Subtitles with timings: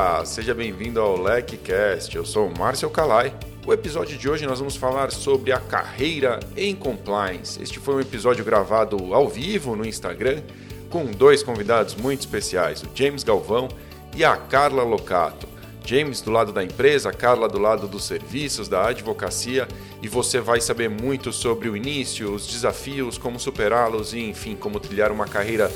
[0.00, 2.14] Olá, seja bem-vindo ao LecCast.
[2.14, 3.34] Eu sou Márcio Calai.
[3.66, 7.60] O episódio de hoje nós vamos falar sobre a carreira em compliance.
[7.60, 10.40] Este foi um episódio gravado ao vivo no Instagram
[10.88, 13.66] com dois convidados muito especiais, o James Galvão
[14.14, 15.48] e a Carla Locato.
[15.84, 19.66] James do lado da empresa, Carla do lado dos serviços, da advocacia,
[20.00, 24.78] e você vai saber muito sobre o início, os desafios, como superá-los e, enfim, como
[24.78, 25.68] trilhar uma carreira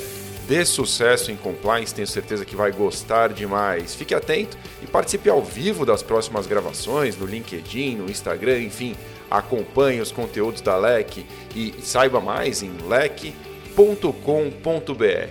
[0.52, 1.95] de sucesso em compliance.
[1.95, 3.95] Tenho certeza que vai gostar demais.
[3.95, 8.95] Fique atento e participe ao vivo das próximas gravações no LinkedIn, no Instagram, enfim,
[9.30, 13.75] acompanhe os conteúdos da LEC e saiba mais em lec.com.br.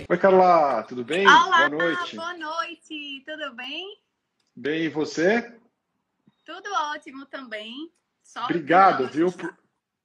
[0.08, 1.24] Oi, Carla, tudo bem?
[1.24, 2.16] Olá, boa noite.
[2.16, 4.00] Boa noite, tudo bem?
[4.56, 5.54] Bem, e você?
[6.44, 7.72] Tudo ótimo também.
[8.24, 9.30] Só Obrigado, viu?
[9.30, 9.56] Por,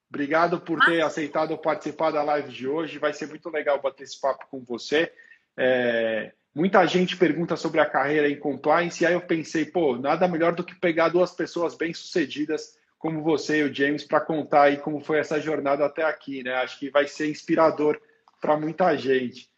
[0.09, 3.00] obrigado por ter aceitado participar da live de hoje.
[3.00, 5.11] Vai ser muito legal bater esse papo com você.
[5.55, 10.28] É, muita gente pergunta sobre a carreira em compliance, e aí eu pensei, pô, nada
[10.28, 14.78] melhor do que pegar duas pessoas bem-sucedidas como você e o James para contar aí
[14.78, 16.53] como foi essa jornada até aqui, né?
[16.55, 18.00] Acho que vai ser inspirador
[18.41, 19.52] para muita gente.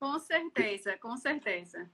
[0.00, 1.88] Com certeza, com certeza.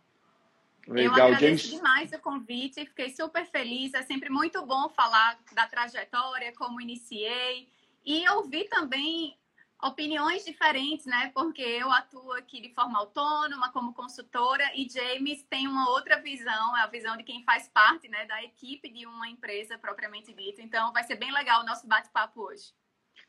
[0.87, 1.77] Legal, eu agradeço James...
[1.77, 3.95] demais o convite, fiquei super feliz.
[3.95, 7.69] É sempre muito bom falar da trajetória, como iniciei,
[8.05, 9.37] e ouvir também
[9.83, 11.31] opiniões diferentes, né?
[11.35, 16.77] Porque eu atuo aqui de forma autônoma, como consultora, e James tem uma outra visão,
[16.77, 20.63] é a visão de quem faz parte né, da equipe de uma empresa propriamente dita.
[20.63, 22.73] Então, vai ser bem legal o nosso bate-papo hoje.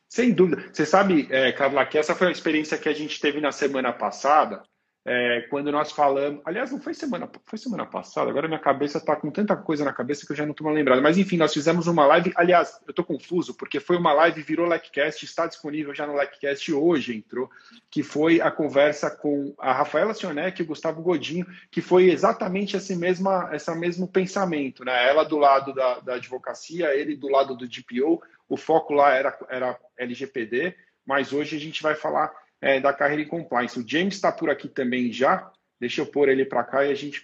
[0.08, 0.72] Sem dúvida.
[0.72, 3.92] Você sabe, é, Carla, que essa foi a experiência que a gente teve na semana
[3.92, 4.62] passada
[5.06, 6.40] é, quando nós falamos.
[6.44, 9.92] Aliás, não foi semana, foi semana passada, agora minha cabeça está com tanta coisa na
[9.92, 11.02] cabeça que eu já não estou mais lembrado.
[11.02, 12.32] Mas enfim, nós fizemos uma live.
[12.34, 16.72] Aliás, eu estou confuso, porque foi uma live, virou LecCast, está disponível já no LecCast
[16.72, 17.50] hoje, entrou,
[17.90, 22.76] que foi a conversa com a Rafaela Sionec e o Gustavo Godinho, que foi exatamente
[22.76, 25.08] esse mesma, esse mesmo pensamento, né?
[25.08, 29.36] Ela do lado da, da advocacia, ele do lado do DPO, o foco lá era,
[29.50, 32.32] era LGPD, mas hoje a gente vai falar
[32.64, 33.78] é, da carreira em compliance.
[33.78, 35.52] O James está por aqui também já.
[35.78, 37.22] Deixa eu pôr ele para cá e a gente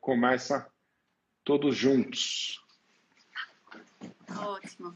[0.00, 0.66] começa
[1.44, 2.64] todos juntos.
[4.34, 4.94] Ótimo.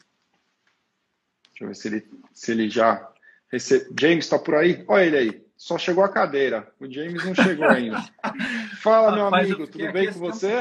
[1.51, 3.07] Deixa eu ver se ele, se ele já.
[3.53, 3.87] Rece...
[4.01, 4.83] James está por aí?
[4.89, 5.47] Olha ele aí.
[5.59, 6.73] Só chegou a cadeira.
[6.81, 8.03] O James não chegou ainda.
[8.81, 9.67] Fala, meu Rapaz, amigo.
[9.67, 10.61] Tudo bem com você?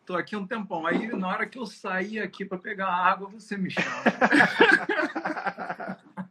[0.00, 0.84] Estou aqui um tempão.
[0.88, 3.86] Aí, na hora que eu sair aqui para pegar água, você me chama.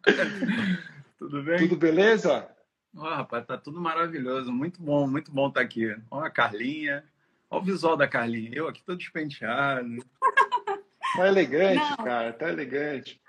[1.20, 1.58] Tudo bem?
[1.58, 2.50] Tudo beleza?
[2.96, 4.52] Oh, rapaz, tá tudo maravilhoso.
[4.52, 5.94] Muito bom, muito bom estar tá aqui.
[6.10, 7.04] Olha a Carlinha.
[7.50, 8.52] Olha o visual da Carlinha.
[8.54, 10.04] Eu aqui todo despenteado.
[11.16, 12.06] Tá elegante, Não.
[12.06, 12.32] cara.
[12.32, 13.20] Tá elegante.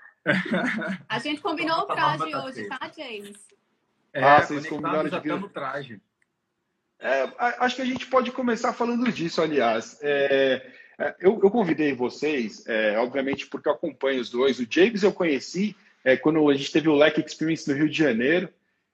[1.09, 3.35] A gente combinou o traje hoje, tá, James?
[4.13, 5.39] É, ah, vocês combinaram de vir...
[5.39, 5.99] no traje.
[6.99, 9.97] É, acho que a gente pode começar falando disso, aliás.
[10.03, 14.59] É, é, eu, eu, convidei vocês, é, obviamente, porque eu acompanho os dois.
[14.59, 17.97] O James eu conheci é, quando a gente teve o Leck Experience no Rio de
[17.97, 18.49] Janeiro,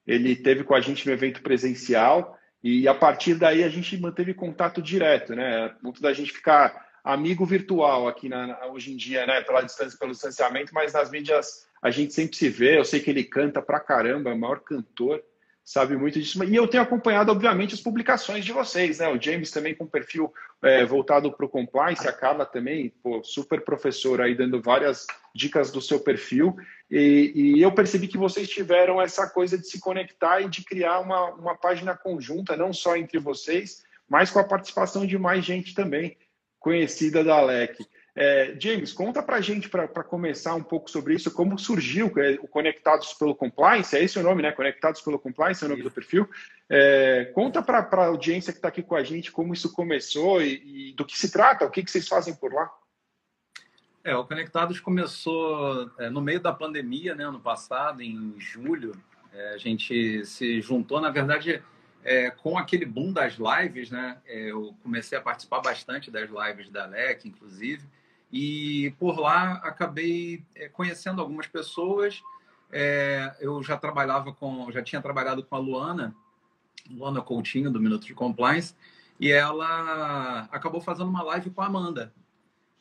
[0.05, 4.33] ele teve com a gente no evento presencial e a partir daí a gente manteve
[4.33, 5.75] contato direto, né?
[5.81, 9.41] Muito da gente ficar amigo virtual aqui na, hoje em dia, né?
[9.41, 12.77] Pela distância, pelo distanciamento, mas nas mídias a gente sempre se vê.
[12.77, 15.21] Eu sei que ele canta pra caramba, é o maior cantor
[15.67, 16.41] sabe muito disso.
[16.45, 19.09] E eu tenho acompanhado, obviamente, as publicações de vocês, né?
[19.09, 20.33] O James também com perfil
[20.63, 25.05] é, voltado para o compliance, a Carla também, pô, super professora aí dando várias
[25.35, 26.55] dicas do seu perfil.
[26.89, 31.01] E, e, eu percebi que vocês tiveram essa coisa de se conectar e de criar
[31.01, 35.75] uma, uma página conjunta, não só entre vocês, mas com a participação de mais gente
[35.75, 36.15] também
[36.61, 37.85] conhecida da Alec.
[38.19, 42.31] É, James, conta para a gente, para começar um pouco sobre isso, como surgiu é,
[42.41, 44.51] o Conectados pelo Compliance, é esse o nome, né?
[44.51, 46.27] Conectados pelo Compliance é o nome do perfil.
[46.67, 50.89] É, conta para a audiência que está aqui com a gente como isso começou e,
[50.89, 52.67] e, do que se trata, o que, que vocês fazem por lá.
[54.03, 58.99] É, o Conectados começou é, no meio da pandemia, né, ano passado, em julho.
[59.31, 61.61] É, a gente se juntou, na verdade,
[62.03, 64.17] é, com aquele boom das lives, né?
[64.25, 67.85] eu comecei a participar bastante das lives da LEC, inclusive.
[68.31, 72.21] E por lá acabei é, conhecendo algumas pessoas.
[72.71, 76.15] É, eu já trabalhava com, já tinha trabalhado com a Luana,
[76.89, 78.75] Luana Coutinho, do Minuto de Compliance,
[79.19, 82.13] e ela acabou fazendo uma live com a Amanda.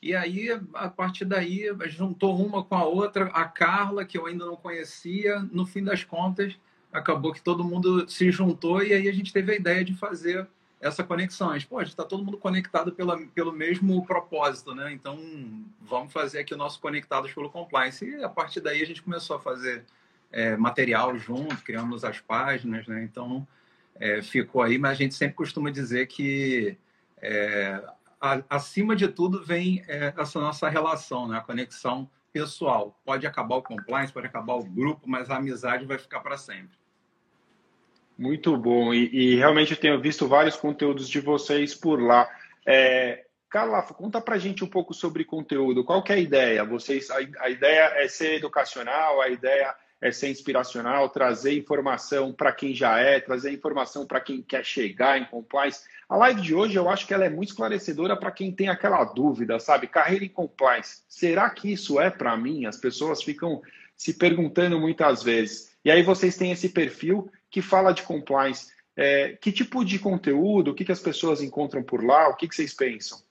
[0.03, 4.45] E aí, a partir daí, juntou uma com a outra, a Carla, que eu ainda
[4.45, 6.57] não conhecia, no fim das contas,
[6.93, 10.47] acabou que todo mundo se juntou e aí a gente teve a ideia de fazer
[10.81, 11.51] essa conexão.
[11.51, 14.93] A gente, está todo mundo conectado pela, pelo mesmo propósito, né?
[14.93, 15.19] Então,
[15.81, 18.05] vamos fazer aqui o nosso Conectados pelo Compliance.
[18.05, 19.85] E a partir daí a gente começou a fazer
[20.31, 23.03] é, material junto, criamos as páginas, né?
[23.03, 23.47] Então,
[23.95, 26.77] é, ficou aí, mas a gente sempre costuma dizer que
[27.19, 27.83] É,
[28.21, 31.39] a, acima de tudo vem é, essa nossa relação, né?
[31.39, 33.01] a conexão pessoal.
[33.05, 36.76] Pode acabar o compliance, pode acabar o grupo, mas a amizade vai ficar para sempre.
[38.19, 38.95] Muito bom.
[38.95, 42.29] E, e, realmente eu tenho visto vários conteúdos de vocês por lá.
[42.65, 45.85] É, Carla, conta pra gente um pouco sobre conteúdo.
[45.85, 46.65] Qual que é a ideia?
[46.65, 52.53] Vocês, a, a ideia é ser educacional, a ideia é ser inspiracional, trazer informação para
[52.53, 55.85] quem já é, trazer informação para quem quer chegar em compliance.
[56.09, 59.03] A live de hoje eu acho que ela é muito esclarecedora para quem tem aquela
[59.05, 59.87] dúvida, sabe?
[59.87, 61.03] Carreira em compliance.
[61.09, 62.67] Será que isso é para mim?
[62.67, 63.63] As pessoas ficam
[63.97, 65.76] se perguntando muitas vezes.
[65.87, 68.75] E aí vocês têm esse perfil que fala de compliance.
[68.97, 72.49] É, que tipo de conteúdo, o que, que as pessoas encontram por lá, o que,
[72.49, 73.23] que vocês pensam?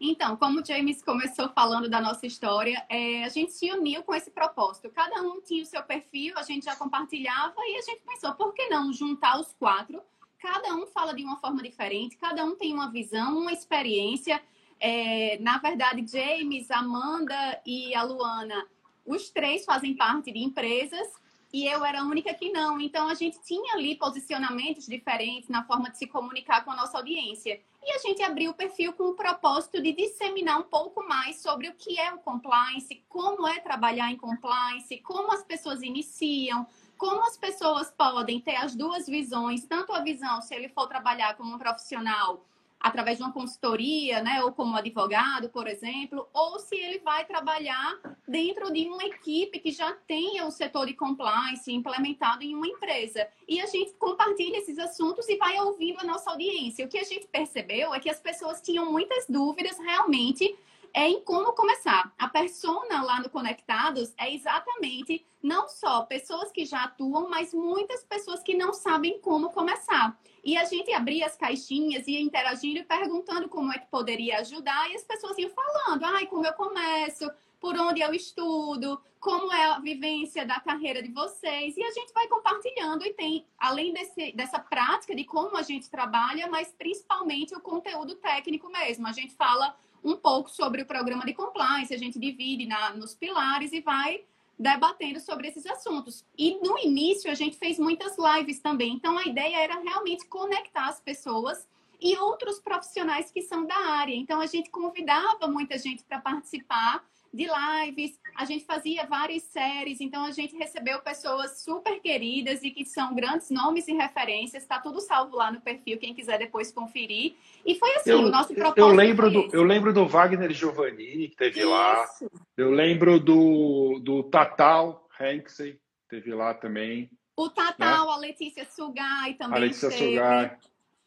[0.00, 4.14] Então, como o James começou falando da nossa história, é, a gente se uniu com
[4.14, 4.88] esse propósito.
[4.88, 8.54] Cada um tinha o seu perfil, a gente já compartilhava e a gente pensou, por
[8.54, 10.00] que não juntar os quatro?
[10.38, 14.40] Cada um fala de uma forma diferente, cada um tem uma visão, uma experiência.
[14.80, 18.66] É, na verdade, James, Amanda e a Luana,
[19.04, 21.19] os três fazem parte de empresas
[21.52, 22.80] e eu era a única que não.
[22.80, 26.98] Então a gente tinha ali posicionamentos diferentes na forma de se comunicar com a nossa
[26.98, 27.60] audiência.
[27.82, 31.68] E a gente abriu o perfil com o propósito de disseminar um pouco mais sobre
[31.68, 36.66] o que é o compliance, como é trabalhar em compliance, como as pessoas iniciam,
[36.98, 41.34] como as pessoas podem ter as duas visões, tanto a visão se ele for trabalhar
[41.36, 42.44] como um profissional
[42.80, 47.98] através de uma consultoria, né, ou como advogado, por exemplo, ou se ele vai trabalhar
[48.26, 53.28] dentro de uma equipe que já tenha o setor de compliance implementado em uma empresa.
[53.46, 56.86] E a gente compartilha esses assuntos e vai ouvindo a nossa audiência.
[56.86, 60.56] O que a gente percebeu é que as pessoas tinham muitas dúvidas realmente
[60.94, 62.12] é em como começar.
[62.18, 68.04] A persona lá no Conectados é exatamente não só pessoas que já atuam, mas muitas
[68.04, 70.18] pessoas que não sabem como começar.
[70.44, 74.90] E a gente abria as caixinhas, ia interagindo e perguntando como é que poderia ajudar,
[74.90, 79.66] e as pessoas iam falando, ai, como eu começo, por onde eu estudo, como é
[79.66, 81.76] a vivência da carreira de vocês.
[81.76, 85.90] E a gente vai compartilhando e tem, além desse, dessa prática de como a gente
[85.90, 89.06] trabalha, mas principalmente o conteúdo técnico mesmo.
[89.06, 93.14] A gente fala um pouco sobre o programa de compliance, a gente divide na, nos
[93.14, 94.24] pilares e vai
[94.58, 96.24] debatendo sobre esses assuntos.
[96.36, 100.86] E no início a gente fez muitas lives também, então a ideia era realmente conectar
[100.86, 101.66] as pessoas
[102.00, 104.14] e outros profissionais que são da área.
[104.14, 110.00] Então a gente convidava muita gente para participar de lives, a gente fazia várias séries,
[110.00, 114.80] então a gente recebeu pessoas super queridas e que são grandes nomes e referências, está
[114.80, 117.36] tudo salvo lá no perfil, quem quiser depois conferir.
[117.64, 118.80] E foi assim, eu, o nosso propósito.
[118.80, 121.70] Eu lembro, do, eu lembro do Wagner Giovannini, que teve Isso.
[121.70, 122.08] lá.
[122.56, 125.78] Eu lembro do, do Tatal Hanksey,
[126.08, 127.10] teve lá também.
[127.36, 128.12] O Tatal, né?
[128.12, 129.56] a Letícia Sugai também.
[129.56, 130.14] A Letícia esteve.
[130.14, 130.58] Sugai.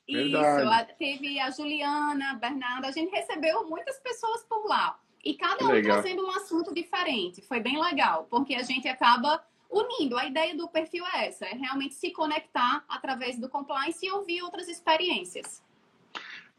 [0.06, 5.00] Isso, a, teve a Juliana, Bernardo, a gente recebeu muitas pessoas por lá.
[5.24, 7.42] E cada um trazendo um assunto diferente.
[7.42, 10.18] Foi bem legal, porque a gente acaba unindo.
[10.18, 14.42] A ideia do perfil é essa: é realmente se conectar através do compliance e ouvir
[14.42, 15.64] outras experiências.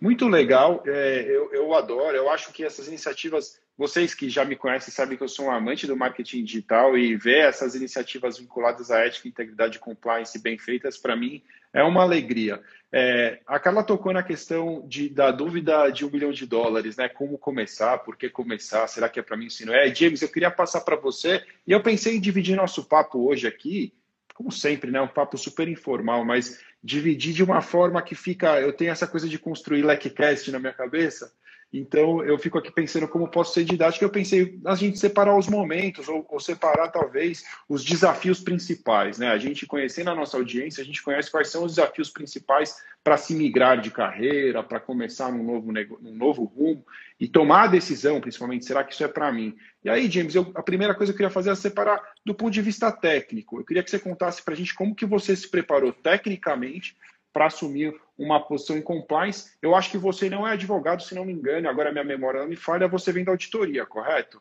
[0.00, 2.16] Muito legal, é, eu, eu adoro.
[2.16, 5.50] Eu acho que essas iniciativas, vocês que já me conhecem sabem que eu sou um
[5.50, 10.58] amante do marketing digital e ver essas iniciativas vinculadas à ética, integridade e compliance bem
[10.58, 11.42] feitas, para mim,
[11.74, 12.62] é uma alegria.
[12.92, 17.08] É, a Carla tocou na questão de, da dúvida de um milhão de dólares, né?
[17.08, 19.92] Como começar, por que começar, será que é para mim se não é?
[19.92, 23.92] James, eu queria passar para você, e eu pensei em dividir nosso papo hoje aqui,
[24.32, 25.00] como sempre, né?
[25.00, 28.60] Um papo super informal, mas dividir de uma forma que fica.
[28.60, 31.32] Eu tenho essa coisa de construir leckcast na minha cabeça,
[31.76, 34.04] então, eu fico aqui pensando como posso ser didático.
[34.04, 39.18] Eu pensei a gente separar os momentos, ou, ou, separar, talvez, os desafios principais.
[39.18, 39.26] Né?
[39.26, 43.16] A gente, conhecendo a nossa audiência, a gente conhece quais são os desafios principais para
[43.16, 46.86] se migrar de carreira, para começar num novo, num novo rumo
[47.18, 49.56] e tomar a decisão, principalmente, será que isso é para mim?
[49.84, 52.52] E aí, James, eu, a primeira coisa que eu queria fazer é separar do ponto
[52.52, 53.58] de vista técnico.
[53.58, 56.96] Eu queria que você contasse para a gente como que você se preparou tecnicamente
[57.34, 59.50] para assumir uma posição em compliance.
[59.60, 62.48] Eu acho que você não é advogado, se não me engano, agora minha memória não
[62.48, 64.40] me falha, você vem da auditoria, correto?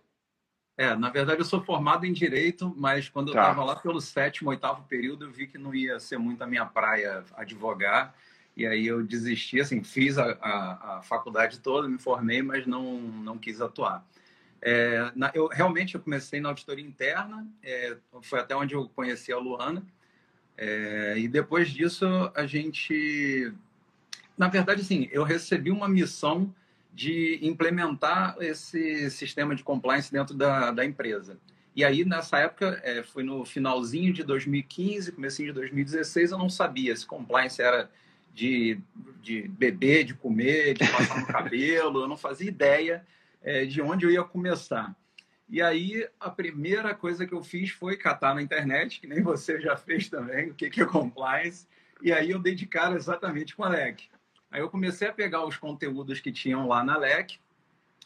[0.77, 3.63] É, na verdade eu sou formado em Direito, mas quando eu estava tá.
[3.63, 7.23] lá pelo sétimo, oitavo período, eu vi que não ia ser muito a minha praia
[7.35, 8.15] advogar,
[8.55, 12.99] e aí eu desisti, assim, fiz a, a, a faculdade toda, me formei, mas não,
[12.99, 14.05] não quis atuar.
[14.61, 19.33] É, na, eu Realmente eu comecei na auditoria interna, é, foi até onde eu conheci
[19.33, 19.83] a Luana,
[20.57, 22.05] é, e depois disso,
[22.35, 23.51] a gente.
[24.37, 26.53] Na verdade, assim, eu recebi uma missão
[26.93, 31.37] de implementar esse sistema de compliance dentro da, da empresa.
[31.75, 36.49] E aí, nessa época, é, foi no finalzinho de 2015, comecinho de 2016, eu não
[36.49, 37.89] sabia se compliance era
[38.33, 38.79] de,
[39.21, 42.01] de beber, de comer, de passar no cabelo.
[42.01, 43.03] Eu não fazia ideia
[43.41, 44.95] é, de onde eu ia começar.
[45.53, 49.61] E aí, a primeira coisa que eu fiz foi catar na internet, que nem você
[49.61, 51.67] já fez também, o que é compliance.
[52.01, 54.09] E aí eu dei de cara exatamente com a LEC.
[54.49, 57.39] Aí eu comecei a pegar os conteúdos que tinham lá na LEC,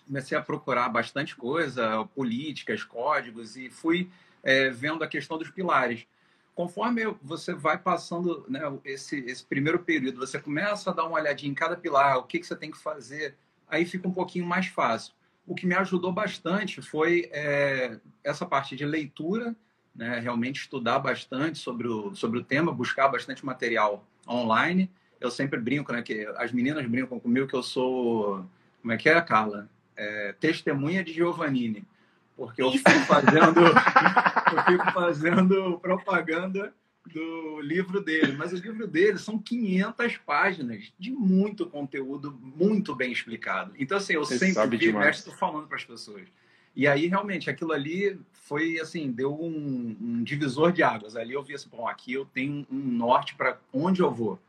[0.05, 4.11] comecei a procurar bastante coisa, políticas, códigos, e fui
[4.43, 6.05] é, vendo a questão dos pilares.
[6.53, 11.49] Conforme você vai passando né, esse, esse primeiro período, você começa a dar uma olhadinha
[11.49, 13.37] em cada pilar, o que, que você tem que fazer,
[13.69, 15.15] aí fica um pouquinho mais fácil.
[15.47, 19.55] O que me ajudou bastante foi é, essa parte de leitura,
[19.95, 24.91] né, realmente estudar bastante sobre o, sobre o tema, buscar bastante material online.
[25.21, 28.45] Eu sempre brinco, né, que as meninas brincam comigo que eu sou,
[28.81, 29.69] como é que é, Carla?
[29.95, 31.87] É, testemunha de Giovannini,
[32.35, 33.61] porque eu fico fazendo,
[34.53, 36.73] eu fico fazendo propaganda
[37.07, 43.11] do livro dele, mas o livro dele são 500 páginas de muito conteúdo muito bem
[43.11, 43.73] explicado.
[43.77, 46.27] Então, assim, eu Você sempre vi mestre falando para as pessoas.
[46.75, 51.15] E aí, realmente, aquilo ali foi, assim, deu um, um, divisor de águas.
[51.15, 54.39] Ali eu vi assim, bom, aqui eu tenho um norte para onde eu vou.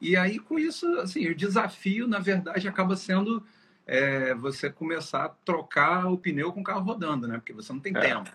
[0.00, 3.44] E aí, com isso, assim, o desafio, na verdade, acaba sendo
[3.86, 7.36] é, você começar a trocar o pneu com o carro rodando, né?
[7.36, 8.00] Porque você não tem é.
[8.00, 8.30] tempo.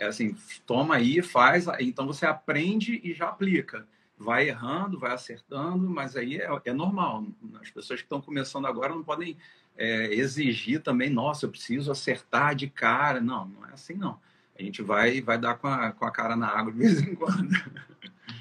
[0.00, 0.34] É assim,
[0.66, 3.86] toma aí, faz, então você aprende e já aplica.
[4.16, 7.26] Vai errando, vai acertando, mas aí é, é normal.
[7.60, 9.36] As pessoas que estão começando agora não podem
[9.76, 13.20] é, exigir também, nossa, eu preciso acertar de cara.
[13.20, 14.18] Não, não é assim não.
[14.58, 17.14] A gente vai, vai dar com a, com a cara na água de vez em
[17.14, 17.48] quando.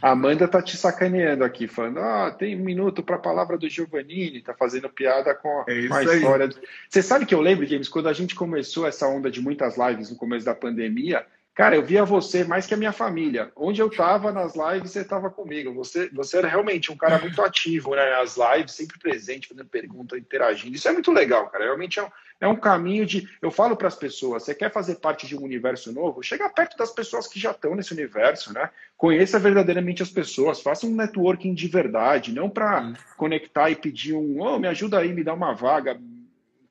[0.02, 3.68] A Amanda tá te sacaneando aqui, falando: ah, tem um minuto para a palavra do
[3.68, 6.50] Giovannini, tá fazendo piada com, é a história.
[6.88, 10.10] Você sabe que eu lembro, James, quando a gente começou essa onda de muitas lives
[10.10, 11.26] no começo da pandemia,
[11.60, 13.52] Cara, eu via você mais que a minha família.
[13.54, 15.74] Onde eu estava nas lives, você estava comigo.
[15.74, 20.18] Você, você era realmente um cara muito ativo né, nas lives, sempre presente, fazendo pergunta,
[20.18, 20.76] interagindo.
[20.76, 21.66] Isso é muito legal, cara.
[21.66, 23.28] Realmente é um, é um caminho de.
[23.42, 26.24] Eu falo para as pessoas: você quer fazer parte de um universo novo?
[26.24, 28.70] Chega perto das pessoas que já estão nesse universo, né?
[28.96, 34.42] Conheça verdadeiramente as pessoas, faça um networking de verdade, não para conectar e pedir um,
[34.42, 36.00] oh, me ajuda aí, me dá uma vaga,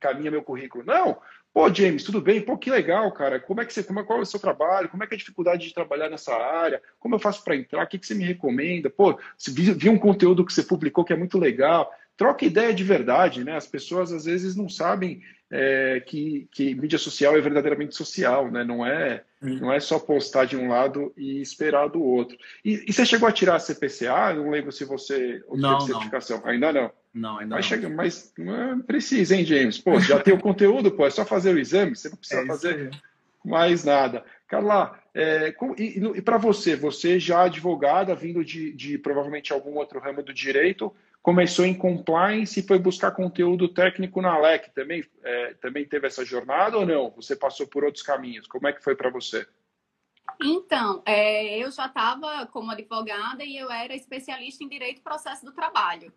[0.01, 0.83] caminha meu currículo.
[0.83, 1.19] Não
[1.59, 2.41] Pô, James, tudo bem?
[2.41, 3.41] Pô, que legal, cara.
[3.41, 4.89] Como é que você, como é, qual é o seu trabalho?
[4.89, 6.81] Como é que é a dificuldade de trabalhar nessa área?
[7.01, 7.83] Como eu faço para entrar?
[7.83, 8.89] O que, que você me recomenda?
[8.89, 11.93] Pô, vi, vi um conteúdo que você publicou que é muito legal.
[12.17, 13.57] Troca ideia de verdade, né?
[13.57, 18.65] As pessoas às vezes não sabem é, que, que mídia social é verdadeiramente social, né?
[18.65, 22.37] Não é, não é só postar de um lado e esperar do outro.
[22.65, 24.35] E, e você chegou a tirar a CPCA?
[24.35, 26.41] Não lembro se você não, certificação.
[26.41, 26.49] Não.
[26.49, 26.91] Ainda não.
[27.15, 27.77] Não, ainda mas não.
[27.77, 29.79] Chega, mas não precisa, hein, James?
[29.79, 32.47] Pô, já tem o conteúdo, pô, é só fazer o exame, você não precisa é
[32.47, 32.91] fazer
[33.45, 34.25] mais nada.
[34.47, 39.99] Carla, é, e, e para você, você já advogada, vindo de, de provavelmente algum outro
[39.99, 44.73] ramo do direito, começou em compliance e foi buscar conteúdo técnico na LEC.
[44.75, 47.11] Também, é, também teve essa jornada ou não?
[47.11, 48.47] Você passou por outros caminhos?
[48.47, 49.47] Como é que foi para você?
[50.41, 55.45] Então, é, eu já estava como advogada e eu era especialista em direito e processo
[55.45, 56.13] do trabalho.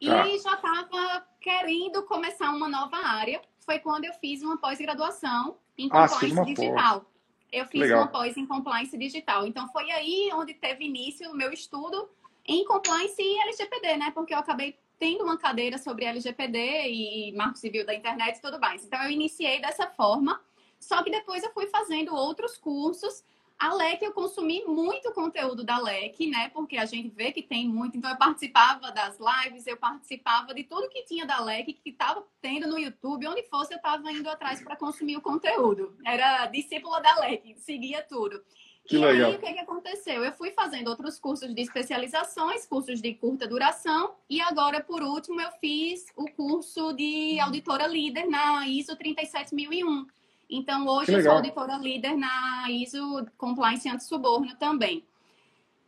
[0.00, 0.24] E tá.
[0.24, 3.40] já estava querendo começar uma nova área.
[3.60, 7.00] Foi quando eu fiz uma pós-graduação em ah, compliance ah, digital.
[7.00, 7.12] Pós.
[7.52, 8.00] Eu fiz Legal.
[8.00, 9.46] uma pós em compliance digital.
[9.46, 12.10] Então, foi aí onde teve início o meu estudo
[12.46, 14.10] em compliance e LGPD, né?
[14.12, 18.60] Porque eu acabei tendo uma cadeira sobre LGPD e Marco Civil da Internet e tudo
[18.60, 18.84] mais.
[18.84, 20.40] Então, eu iniciei dessa forma.
[20.78, 23.24] Só que depois eu fui fazendo outros cursos
[23.62, 26.48] a LEC, eu consumi muito conteúdo da LEC, né?
[26.48, 27.96] Porque a gente vê que tem muito.
[27.96, 32.26] Então, eu participava das lives, eu participava de tudo que tinha da LEC, que estava
[32.40, 35.96] tendo no YouTube, onde fosse, eu estava indo atrás para consumir o conteúdo.
[36.04, 38.42] Era discípula da LEC, seguia tudo.
[38.84, 39.30] Que e legal.
[39.30, 40.24] aí, o que, que aconteceu?
[40.24, 45.40] Eu fui fazendo outros cursos de especializações, cursos de curta duração, e agora, por último,
[45.40, 50.06] eu fiz o curso de auditora líder na ISO 37001
[50.52, 55.02] então, hoje eu sou auditora líder na ISO Compliance Anti-Suborno também.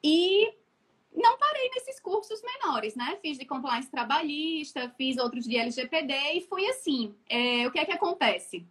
[0.02, 0.50] E
[1.14, 3.18] não parei nesses cursos menores, né?
[3.20, 7.14] Fiz de compliance trabalhista, fiz outros de LGPD e fui assim.
[7.28, 8.66] É, o que é que acontece?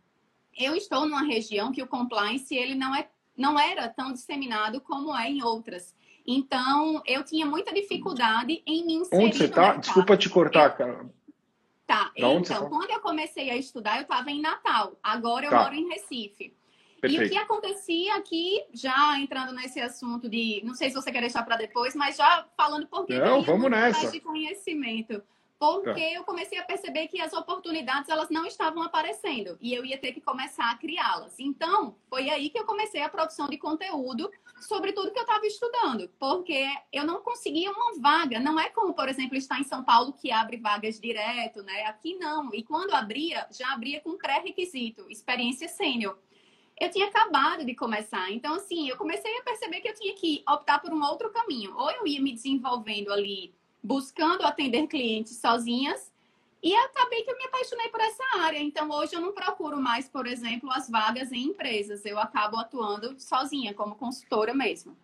[0.57, 5.15] Eu estou numa região que o compliance ele não, é, não era tão disseminado como
[5.15, 5.95] é em outras.
[6.25, 9.25] Então, eu tinha muita dificuldade em me inserir.
[9.25, 9.75] Onde você está?
[9.75, 10.75] Desculpa te cortar, eu...
[10.77, 11.09] cara.
[11.85, 14.97] Tá, então, quando eu comecei a estudar, eu estava em Natal.
[15.03, 15.63] Agora eu tá.
[15.63, 16.55] moro em Recife.
[17.01, 17.23] Perfeito.
[17.23, 20.61] E o que acontecia aqui, já entrando nesse assunto de.
[20.63, 24.09] Não sei se você quer deixar para depois, mas já falando porque não, vamos nessa.
[24.09, 25.21] de conhecimento.
[25.59, 26.17] Porque é.
[26.17, 30.11] eu comecei a perceber que as oportunidades elas não estavam aparecendo e eu ia ter
[30.11, 31.39] que começar a criá-las.
[31.39, 34.29] Então, foi aí que eu comecei a produção de conteúdo
[34.59, 38.39] sobre tudo que eu estava estudando, porque eu não conseguia uma vaga.
[38.39, 41.85] Não é como, por exemplo, estar em São Paulo que abre vagas direto, né?
[41.85, 42.53] Aqui não.
[42.53, 46.17] E quando abria, já abria com pré-requisito, experiência sênior.
[46.79, 48.31] Eu tinha acabado de começar.
[48.31, 51.75] Então, assim, eu comecei a perceber que eu tinha que optar por um outro caminho.
[51.77, 56.11] Ou eu ia me desenvolvendo ali buscando atender clientes sozinhas.
[56.61, 58.57] E acabei que eu me apaixonei por essa área.
[58.57, 62.05] Então, hoje eu não procuro mais, por exemplo, as vagas em empresas.
[62.05, 64.95] Eu acabo atuando sozinha, como consultora mesmo.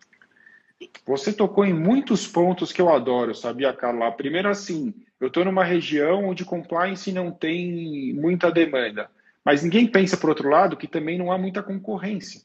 [1.06, 4.10] Você tocou em muitos pontos que eu adoro, sabia, Carla?
[4.10, 9.10] Primeiro, assim, eu estou numa região onde compliance não tem muita demanda.
[9.44, 12.40] Mas ninguém pensa, por outro lado, que também não há muita concorrência.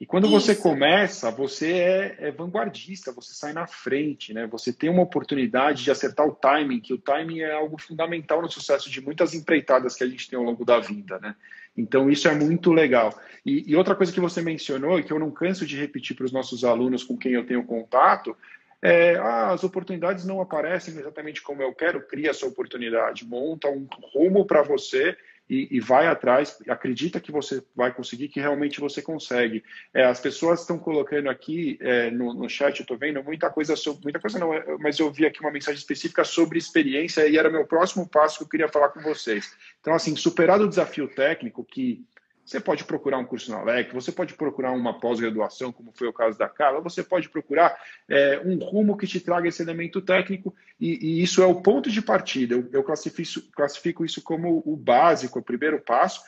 [0.00, 0.32] E quando Isso.
[0.32, 4.46] você começa, você é, é, vanguardista, você sai na frente, né?
[4.46, 8.50] Você tem uma oportunidade de acertar o timing, que o timing é algo fundamental no
[8.50, 11.36] sucesso de muitas empreitadas que a gente tem ao longo da vida, né?
[11.76, 13.14] Então isso é muito legal.
[13.44, 16.24] E, e outra coisa que você mencionou e que eu não canso de repetir para
[16.24, 18.34] os nossos alunos com quem eu tenho contato
[18.82, 23.86] é, ah, as oportunidades não aparecem exatamente como eu quero, cria essa oportunidade, monta um
[24.14, 25.16] rumo para você
[25.50, 29.64] e, e, vai atrás, acredita que você vai conseguir, que realmente você consegue.
[29.92, 33.74] É, as pessoas estão colocando aqui é, no, no chat, eu estou vendo muita coisa
[33.74, 37.36] sobre, muita coisa não, é, mas eu vi aqui uma mensagem específica sobre experiência e
[37.36, 39.52] era meu próximo passo que eu queria falar com vocês.
[39.80, 42.06] Então, assim, superado o desafio técnico que
[42.50, 46.12] você pode procurar um curso na LEC, você pode procurar uma pós-graduação, como foi o
[46.12, 47.78] caso da Carla, você pode procurar
[48.08, 51.88] é, um rumo que te traga esse elemento técnico, e, e isso é o ponto
[51.88, 52.56] de partida.
[52.56, 56.20] Eu, eu classifico, classifico isso como o básico, o primeiro passo.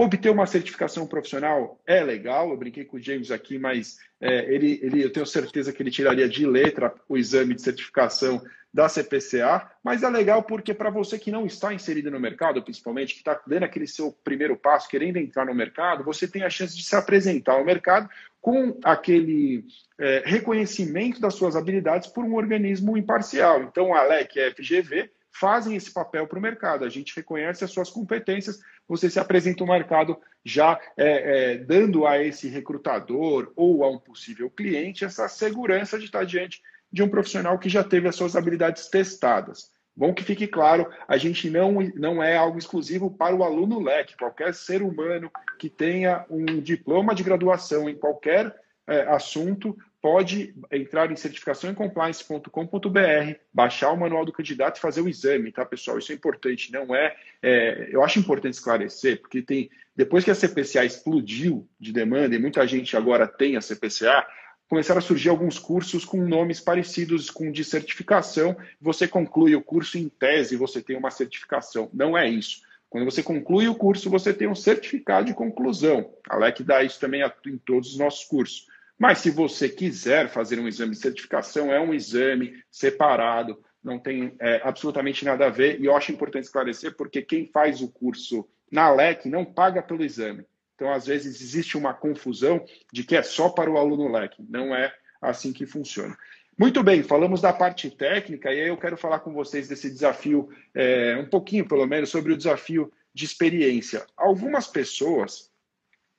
[0.00, 4.78] Obter uma certificação profissional é legal, eu brinquei com o James aqui, mas é, ele,
[4.80, 8.40] ele, eu tenho certeza que ele tiraria de letra o exame de certificação
[8.72, 13.14] da CPCA, mas é legal porque para você que não está inserido no mercado, principalmente,
[13.14, 16.76] que está dando aquele seu primeiro passo, querendo entrar no mercado, você tem a chance
[16.76, 18.08] de se apresentar ao mercado
[18.40, 19.64] com aquele
[19.98, 23.64] é, reconhecimento das suas habilidades por um organismo imparcial.
[23.64, 26.84] Então, a LEC FGV fazem esse papel para o mercado.
[26.84, 32.06] A gente reconhece as suas competências, você se apresenta ao mercado já é, é, dando
[32.06, 37.08] a esse recrutador ou a um possível cliente essa segurança de estar diante de um
[37.08, 39.70] profissional que já teve as suas habilidades testadas.
[39.94, 44.16] Bom que fique claro, a gente não, não é algo exclusivo para o aluno LEC.
[44.16, 48.54] Qualquer ser humano que tenha um diploma de graduação em qualquer
[48.86, 55.00] é, assunto pode entrar em certificação em compliance.com.br, baixar o manual do candidato e fazer
[55.00, 55.98] o exame, tá, pessoal?
[55.98, 59.70] Isso é importante, não é, é, Eu acho importante esclarecer, porque tem.
[59.96, 64.24] Depois que a CPCA explodiu de demanda e muita gente agora tem a CPCA,
[64.68, 68.56] começaram a surgir alguns cursos com nomes parecidos com de certificação.
[68.80, 71.90] Você conclui o curso em tese, você tem uma certificação.
[71.92, 72.60] Não é isso.
[72.88, 76.10] Quando você conclui o curso, você tem um certificado de conclusão.
[76.28, 78.66] A LEC dá isso também em todos os nossos cursos.
[78.98, 84.34] Mas se você quiser fazer um exame de certificação, é um exame separado, não tem
[84.40, 85.80] é, absolutamente nada a ver.
[85.80, 90.04] E eu acho importante esclarecer, porque quem faz o curso na LEC não paga pelo
[90.04, 90.44] exame.
[90.74, 94.44] Então, às vezes, existe uma confusão de que é só para o aluno leque.
[94.48, 96.16] Não é assim que funciona.
[96.58, 100.48] Muito bem, falamos da parte técnica e aí eu quero falar com vocês desse desafio,
[100.74, 104.04] é, um pouquinho pelo menos, sobre o desafio de experiência.
[104.16, 105.52] Algumas pessoas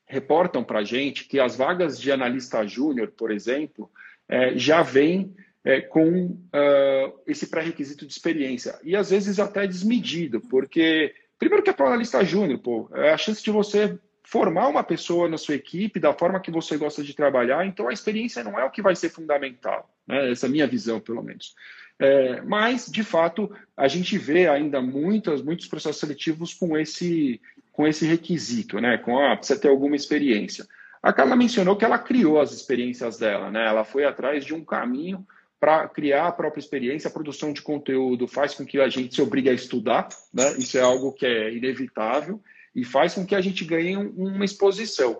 [0.09, 3.89] reportam para a gente que as vagas de analista júnior, por exemplo,
[4.27, 8.79] é, já vêm é, com uh, esse pré-requisito de experiência.
[8.83, 13.17] E às vezes até desmedido, porque, primeiro que é para analista júnior, pô, é a
[13.17, 13.97] chance de você
[14.29, 17.65] formar uma pessoa na sua equipe da forma que você gosta de trabalhar.
[17.65, 20.31] Então, a experiência não é o que vai ser fundamental, né?
[20.31, 21.55] essa é a minha visão, pelo menos.
[21.97, 27.87] É, mas, de fato, a gente vê ainda muitas, muitos processos seletivos com esse, com
[27.87, 28.99] esse requisito, né?
[28.99, 30.67] com a, precisa ter alguma experiência.
[31.01, 33.65] A Carla mencionou que ela criou as experiências dela, né?
[33.65, 35.25] ela foi atrás de um caminho
[35.59, 37.07] para criar a própria experiência.
[37.07, 40.51] A produção de conteúdo faz com que a gente se obrigue a estudar, né?
[40.59, 42.39] isso é algo que é inevitável
[42.79, 45.19] e faz com que a gente ganhe uma exposição.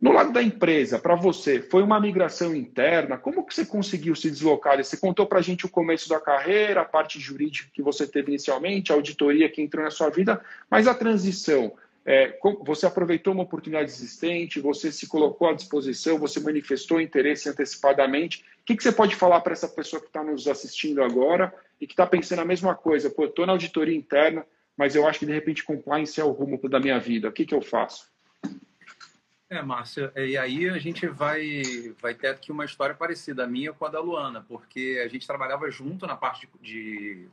[0.00, 3.16] No lado da empresa, para você, foi uma migração interna?
[3.16, 4.76] Como que você conseguiu se deslocar?
[4.76, 8.28] Você contou para a gente o começo da carreira, a parte jurídica que você teve
[8.28, 11.72] inicialmente, a auditoria que entrou na sua vida, mas a transição,
[12.04, 18.44] é, você aproveitou uma oportunidade existente, você se colocou à disposição, você manifestou interesse antecipadamente.
[18.60, 21.86] O que, que você pode falar para essa pessoa que está nos assistindo agora e
[21.86, 23.08] que está pensando a mesma coisa?
[23.08, 24.44] Pô, estou na auditoria interna,
[24.76, 27.28] mas eu acho que de repente compliance é o rumo da minha vida.
[27.28, 28.12] O que, que eu faço?
[29.50, 31.62] É, Márcia, e aí a gente vai,
[32.00, 35.26] vai ter aqui uma história parecida, a minha com a da Luana, porque a gente
[35.26, 37.28] trabalhava junto na parte de,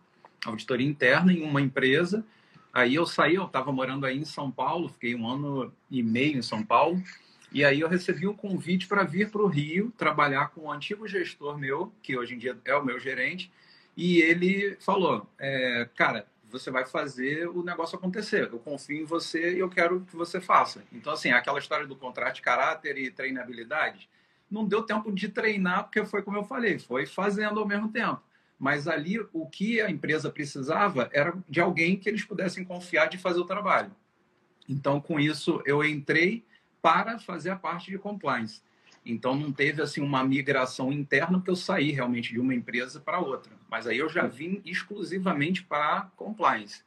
[0.46, 2.26] auditoria interna em uma empresa.
[2.74, 6.38] Aí eu saí, eu estava morando aí em São Paulo, fiquei um ano e meio
[6.38, 7.02] em São Paulo.
[7.52, 11.08] E aí eu recebi um convite para vir para o Rio trabalhar com um antigo
[11.08, 13.52] gestor meu, que hoje em dia é o meu gerente,
[13.96, 18.50] e ele falou, é, cara, você vai fazer o negócio acontecer.
[18.52, 20.84] Eu confio em você e eu quero que você faça.
[20.92, 24.10] Então, assim, aquela história do contrato de caráter e treinabilidade,
[24.50, 28.22] não deu tempo de treinar, porque foi como eu falei, foi fazendo ao mesmo tempo.
[28.60, 33.18] Mas ali, o que a empresa precisava era de alguém que eles pudessem confiar de
[33.18, 33.92] fazer o trabalho.
[34.70, 36.46] Então, com isso, eu entrei
[36.82, 38.62] para fazer a parte de compliance.
[39.06, 43.20] Então não teve assim uma migração interna porque eu saí realmente de uma empresa para
[43.20, 43.52] outra.
[43.70, 46.84] Mas aí eu já vim exclusivamente para compliance.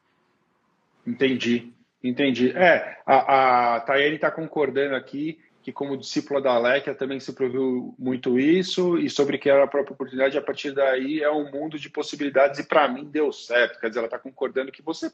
[1.06, 1.72] Entendi,
[2.02, 2.50] entendi.
[2.50, 7.94] É, a, a Tayane está concordando aqui que como discípula da Alekia também se provou
[7.98, 11.78] muito isso e sobre que era a própria oportunidade a partir daí é um mundo
[11.78, 13.80] de possibilidades e para mim deu certo.
[13.80, 15.10] Quer dizer, ela está concordando que você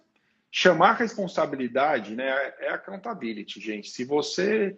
[0.51, 3.89] chamar responsabilidade, né, é accountability, gente.
[3.91, 4.77] Se você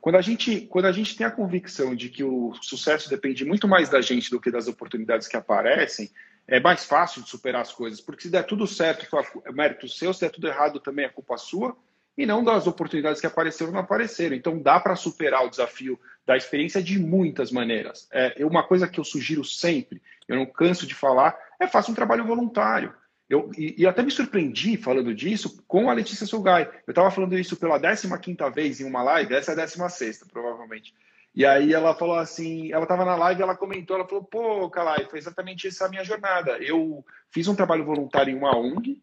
[0.00, 3.66] quando a gente quando a gente tem a convicção de que o sucesso depende muito
[3.66, 6.10] mais da gente do que das oportunidades que aparecem,
[6.46, 9.06] é mais fácil de superar as coisas, porque se der tudo certo,
[9.44, 11.76] é mérito seu, se der tudo errado, também é culpa sua,
[12.16, 14.34] e não das oportunidades que apareceram não apareceram.
[14.34, 18.08] Então dá para superar o desafio da experiência de muitas maneiras.
[18.10, 21.94] É uma coisa que eu sugiro sempre, eu não canso de falar, é faça um
[21.94, 22.94] trabalho voluntário.
[23.28, 26.62] Eu, e, e, até me surpreendi falando disso com a Letícia Sugai.
[26.86, 28.08] Eu estava falando isso pela 15
[28.54, 30.94] vez em uma live, essa é a 16 provavelmente.
[31.34, 35.06] E aí ela falou assim, ela estava na live, ela comentou, ela falou, pô, Calai,
[35.10, 36.56] foi exatamente essa a minha jornada.
[36.58, 39.00] Eu fiz um trabalho voluntário em uma ONG.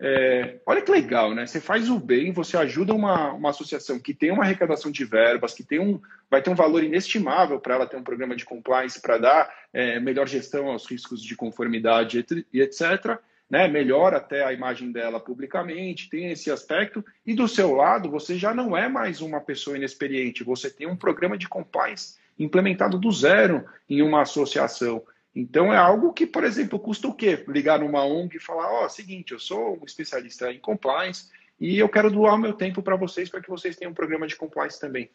[0.00, 1.44] É, olha que legal, né?
[1.46, 5.52] Você faz o bem, você ajuda uma, uma associação que tem uma arrecadação de verbas,
[5.52, 9.00] que tem um, vai ter um valor inestimável para ela ter um programa de compliance
[9.00, 13.18] para dar é, melhor gestão aos riscos de conformidade e etc
[13.54, 18.36] né, melhora até a imagem dela publicamente, tem esse aspecto, e do seu lado você
[18.36, 23.12] já não é mais uma pessoa inexperiente, você tem um programa de compliance implementado do
[23.12, 25.04] zero em uma associação.
[25.32, 27.44] Então é algo que, por exemplo, custa o quê?
[27.46, 31.78] Ligar numa ONG e falar, ó, oh, seguinte, eu sou um especialista em compliance e
[31.78, 34.80] eu quero doar meu tempo para vocês para que vocês tenham um programa de compliance
[34.80, 35.12] também.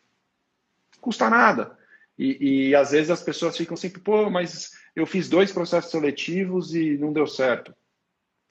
[1.01, 1.77] Custa nada.
[2.17, 6.73] E, e, às vezes as pessoas ficam sempre, pô, mas eu fiz dois processos seletivos
[6.73, 7.75] e não deu certo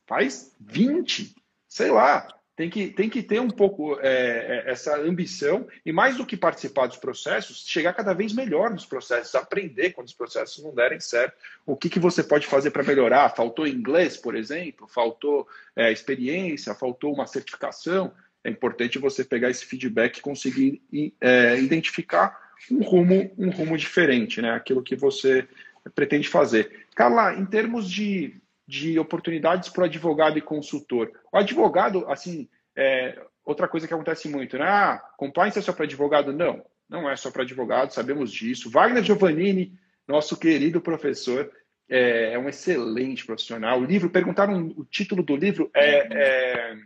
[0.08, 1.36] faz 20,
[1.68, 2.26] sei lá.
[2.56, 6.36] Tem que, tem que ter um pouco é, é, essa ambição e, mais do que
[6.36, 10.98] participar dos processos, chegar cada vez melhor nos processos, aprender quando os processos não derem
[10.98, 11.36] certo.
[11.64, 13.28] O que, que você pode fazer para melhorar?
[13.36, 14.88] Faltou inglês, por exemplo?
[14.88, 16.74] Faltou é, experiência?
[16.74, 18.12] Faltou uma certificação?
[18.42, 20.82] É importante você pegar esse feedback e conseguir
[21.20, 22.36] é, identificar
[22.72, 24.50] um rumo, um rumo diferente, né?
[24.50, 25.46] aquilo que você
[25.94, 26.86] pretende fazer.
[26.96, 28.36] Carla, em termos de
[28.68, 31.10] de oportunidades para o advogado e consultor.
[31.32, 34.66] O advogado, assim, é, outra coisa que acontece muito, né?
[34.66, 36.34] Ah, compliance é só para advogado?
[36.34, 38.70] Não, não é só para advogado, sabemos disso.
[38.70, 39.72] Wagner Giovannini,
[40.06, 41.50] nosso querido professor,
[41.88, 43.80] é, é um excelente profissional.
[43.80, 46.76] O livro, perguntaram o título do livro, é, é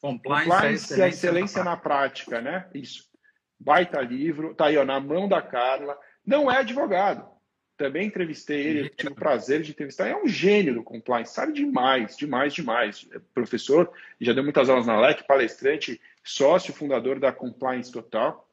[0.00, 2.36] Compliance, Compliance e a Excelência na prática.
[2.36, 2.70] na prática, né?
[2.72, 3.10] Isso.
[3.58, 5.98] Baita livro, tá aí, ó, na mão da Carla.
[6.24, 7.28] Não é advogado,
[7.76, 10.08] também entrevistei ele, tive o prazer de entrevistar.
[10.08, 13.08] É um gênio do compliance, sabe demais, demais, demais.
[13.12, 18.48] É professor, já deu muitas aulas na LEC, palestrante, sócio fundador da Compliance Total,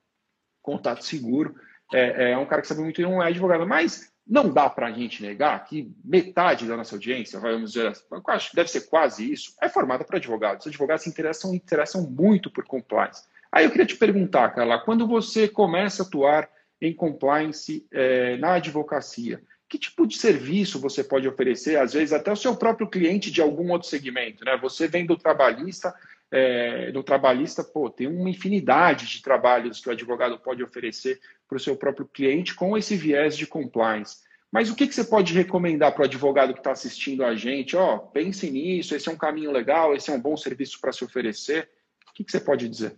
[0.62, 1.56] Contato Seguro.
[1.94, 4.92] É, é um cara que sabe muito, não é advogado, mas não dá para a
[4.92, 7.92] gente negar que metade da nossa audiência, vamos dizer,
[8.28, 10.66] acho que deve ser quase isso, é formada por advogados.
[10.66, 13.24] Os advogados se interessam, interessam muito por compliance.
[13.52, 16.48] Aí eu queria te perguntar, Carla, quando você começa a atuar
[16.82, 19.42] em compliance é, na advocacia.
[19.68, 23.42] Que tipo de serviço você pode oferecer, às vezes até o seu próprio cliente de
[23.42, 24.58] algum outro segmento, né?
[24.58, 25.94] Você vem do trabalhista,
[26.32, 31.58] é, do trabalhista, pô, tem uma infinidade de trabalhos que o advogado pode oferecer para
[31.58, 34.18] o seu próprio cliente com esse viés de compliance.
[34.52, 37.76] Mas o que, que você pode recomendar para o advogado que está assistindo a gente?
[37.76, 40.92] Ó, oh, pense nisso, esse é um caminho legal, esse é um bom serviço para
[40.92, 41.70] se oferecer.
[42.10, 42.96] O que, que você pode dizer?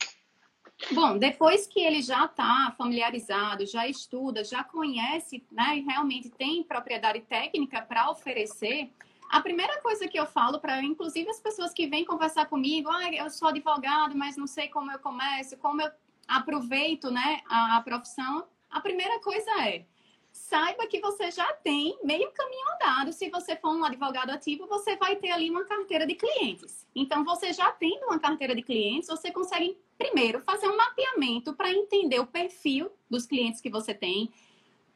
[0.91, 6.63] Bom, depois que ele já está familiarizado, já estuda, já conhece, né, e realmente tem
[6.63, 8.89] propriedade técnica para oferecer,
[9.31, 13.13] a primeira coisa que eu falo para, inclusive, as pessoas que vêm conversar comigo, ah,
[13.13, 15.89] eu sou advogado, mas não sei como eu começo, como eu
[16.27, 18.45] aproveito, né, a, a profissão.
[18.69, 19.85] A primeira coisa é
[20.31, 23.11] saiba que você já tem meio caminho andado.
[23.13, 26.87] Se você for um advogado ativo, você vai ter ali uma carteira de clientes.
[26.95, 31.71] Então, você já tendo uma carteira de clientes, você consegue, primeiro, fazer um mapeamento para
[31.71, 34.31] entender o perfil dos clientes que você tem,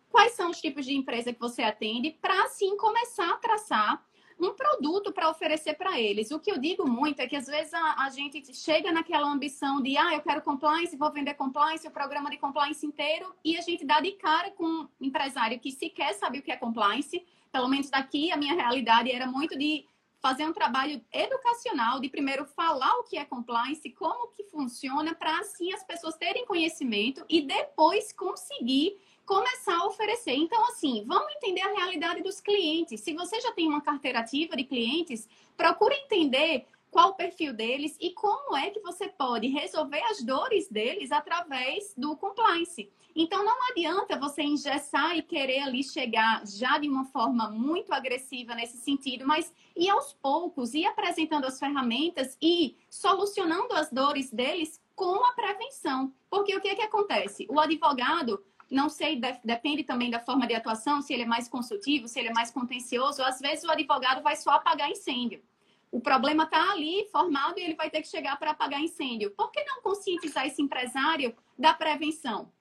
[0.09, 4.05] quais são os tipos de empresa que você atende, para assim começar a traçar
[4.39, 6.31] um produto para oferecer para eles.
[6.31, 9.81] O que eu digo muito é que às vezes a, a, gente chega naquela ambição
[9.81, 13.61] de, ah, eu quero compliance, vou vender compliance, o programa de compliance inteiro, e a
[13.61, 17.25] gente dá de cara com um empresário que sequer sabe o que é compliance.
[17.51, 19.85] Pelo menos daqui a minha realidade era muito de
[20.25, 25.39] fazer um trabalho educacional, de primeiro falar o que é compliance, como que funciona, para
[25.39, 30.33] assim as pessoas terem conhecimento e depois conseguir começar a oferecer.
[30.33, 33.01] Então, assim, vamos entender a realidade dos clientes.
[33.01, 37.97] Se você já tem uma carteira ativa de clientes, procure entender qual o perfil deles
[37.99, 42.89] e como é que você pode resolver as dores deles através do compliance.
[43.13, 48.53] Então, não adianta você engessar e querer ali chegar já de uma forma muito agressiva
[48.55, 54.81] nesse sentido, mas ir aos poucos, ir apresentando as ferramentas e solucionando as dores deles
[54.95, 56.13] com a prevenção.
[56.29, 57.47] Porque o que, é que acontece?
[57.49, 62.07] O advogado, não sei, depende também da forma de atuação, se ele é mais consultivo,
[62.07, 63.23] se ele é mais contencioso.
[63.23, 65.43] Às vezes o advogado vai só apagar incêndio.
[65.91, 69.31] O problema está ali formado e ele vai ter que chegar para apagar incêndio.
[69.31, 72.51] Por que não conscientizar esse empresário da prevenção?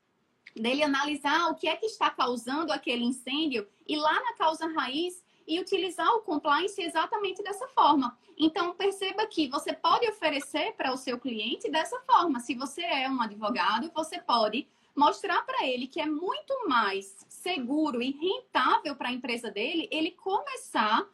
[0.55, 5.25] Dele analisar o que é que está causando aquele incêndio e lá na causa raiz
[5.49, 8.17] e utilizar o compliance exatamente dessa forma.
[8.39, 12.41] Então, perceba que você pode oferecer para o seu cliente dessa forma.
[12.41, 18.03] Se você é um advogado, você pode mostrar para ele que é muito mais seguro
[18.03, 21.07] e rentável para a empresa dele ele começar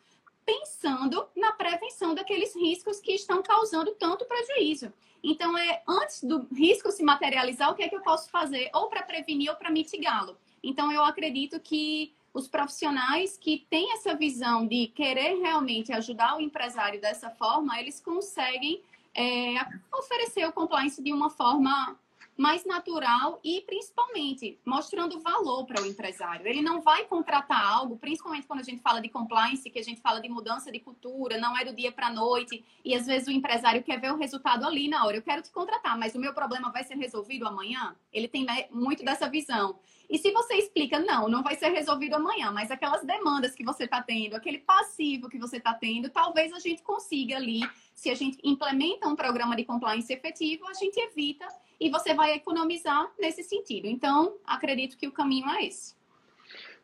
[0.45, 4.93] pensando na prevenção daqueles riscos que estão causando tanto prejuízo.
[5.23, 8.89] Então, é antes do risco se materializar, o que é que eu posso fazer ou
[8.89, 10.37] para prevenir ou para mitigá-lo?
[10.63, 16.41] Então, eu acredito que os profissionais que têm essa visão de querer realmente ajudar o
[16.41, 18.83] empresário dessa forma, eles conseguem
[19.15, 19.55] é,
[19.93, 21.99] oferecer o compliance de uma forma
[22.41, 26.47] mais natural e principalmente mostrando valor para o empresário.
[26.49, 30.01] Ele não vai contratar algo, principalmente quando a gente fala de compliance, que a gente
[30.01, 33.29] fala de mudança de cultura, não é do dia para a noite, e às vezes
[33.29, 35.19] o empresário quer ver o resultado ali na hora.
[35.19, 37.95] Eu quero te contratar, mas o meu problema vai ser resolvido amanhã?
[38.11, 39.79] Ele tem né, muito dessa visão.
[40.09, 43.85] E se você explica, não, não vai ser resolvido amanhã, mas aquelas demandas que você
[43.85, 47.61] está tendo, aquele passivo que você está tendo, talvez a gente consiga ali,
[47.95, 51.47] se a gente implementa um programa de compliance efetivo, a gente evita
[51.81, 53.87] e você vai economizar nesse sentido.
[53.87, 55.99] Então, acredito que o caminho é esse.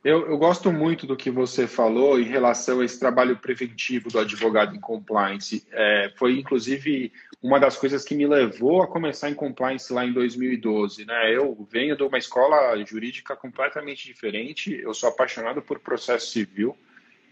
[0.07, 4.21] Eu, eu, gosto muito do que você falou em relação a esse trabalho preventivo do
[4.21, 5.67] advogado em compliance.
[5.73, 10.13] É, foi, inclusive, uma das coisas que me levou a começar em compliance lá em
[10.13, 11.05] 2012.
[11.05, 11.35] Né?
[11.35, 16.77] Eu venho de uma escola jurídica completamente diferente, eu sou apaixonado por processo civil,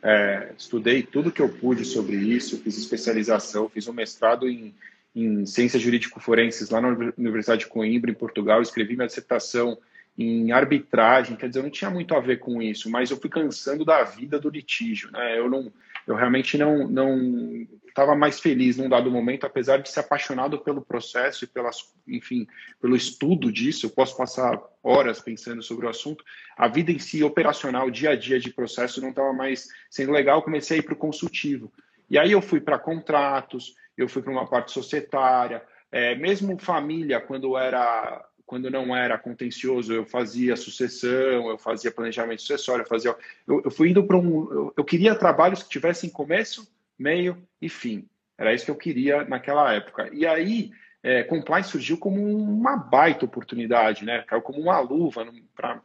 [0.02, 4.74] é, estudei tudo que eu pude sobre isso, fiz especialização, fiz um mestrado em
[5.14, 8.60] em Ciências Jurídico-Forenses lá na Universidade de Coimbra, em Portugal.
[8.60, 9.78] Escrevi minha dissertação
[10.16, 13.28] em arbitragem, quer dizer, eu não tinha muito a ver com isso, mas eu fui
[13.28, 15.38] cansando da vida do litígio, né?
[15.38, 15.72] Eu não,
[16.06, 20.82] eu realmente não, não estava mais feliz num dado momento, apesar de ser apaixonado pelo
[20.82, 22.46] processo e pelas, enfim,
[22.80, 23.86] pelo estudo disso.
[23.86, 26.24] Eu posso passar horas pensando sobre o assunto.
[26.56, 30.42] A vida em si, operacional, dia a dia de processo, não estava mais sendo legal.
[30.42, 31.72] Comecei a ir para o consultivo.
[32.08, 37.20] E aí eu fui para contratos, eu fui para uma parte societária, é, mesmo família,
[37.20, 43.16] quando era quando não era contencioso, eu fazia sucessão, eu fazia planejamento sucessório, eu fazia.
[43.46, 44.52] Eu, eu fui indo para um.
[44.52, 48.06] Eu, eu, queria trabalhos que tivessem começo, meio e fim.
[48.36, 50.10] Era isso que eu queria naquela época.
[50.12, 50.70] E aí,
[51.02, 54.22] é, compliance surgiu como uma baita oportunidade, né?
[54.26, 55.26] Caiu como uma luva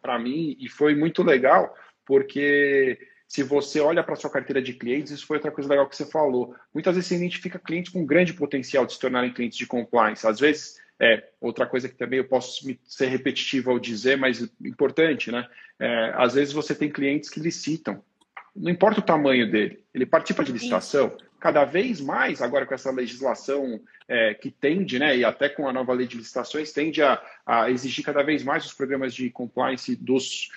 [0.02, 1.74] para mim e foi muito legal,
[2.06, 3.00] porque
[3.30, 6.04] se você olha para sua carteira de clientes, isso foi outra coisa legal que você
[6.04, 6.56] falou.
[6.74, 10.26] Muitas vezes você identifica clientes com grande potencial de se tornarem clientes de compliance.
[10.26, 15.32] Às vezes, é, outra coisa que também eu posso ser repetitivo ao dizer, mas importante,
[15.32, 15.48] né?
[15.80, 18.04] É, às vezes você tem clientes que licitam.
[18.60, 22.92] Não importa o tamanho dele, ele participa de licitação, cada vez mais, agora com essa
[22.92, 27.22] legislação é, que tende, né, e até com a nova lei de licitações, tende a,
[27.46, 30.52] a, exigir cada vez mais os programas de compliance dos,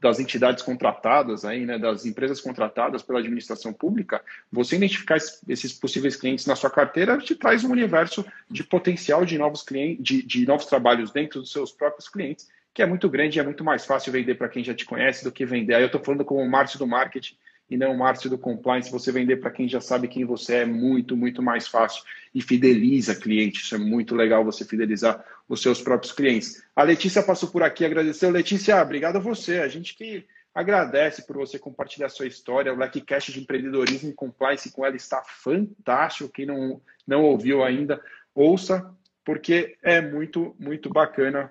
[0.00, 5.16] das entidades contratadas, aí, né, das empresas contratadas pela administração pública, você identificar
[5.48, 10.04] esses possíveis clientes na sua carteira te traz um universo de potencial de novos clientes,
[10.04, 13.44] de, de novos trabalhos dentro dos seus próprios clientes, que é muito grande e é
[13.44, 15.74] muito mais fácil vender para quem já te conhece do que vender.
[15.74, 17.36] Aí eu estou falando como o Márcio do marketing,
[17.70, 20.64] e não o Márcio do compliance, você vender para quem já sabe quem você é
[20.66, 23.62] muito, muito mais fácil e fideliza cliente.
[23.62, 26.62] Isso é muito legal você fidelizar os seus próprios clientes.
[26.76, 28.30] A Letícia passou por aqui, agradeceu.
[28.30, 29.60] Letícia, obrigado a você.
[29.60, 32.72] A gente que agradece por você compartilhar sua história.
[32.72, 36.30] O LecCast de empreendedorismo e compliance com ela está fantástico.
[36.30, 38.00] Quem não, não ouviu ainda,
[38.34, 41.50] ouça, porque é muito, muito bacana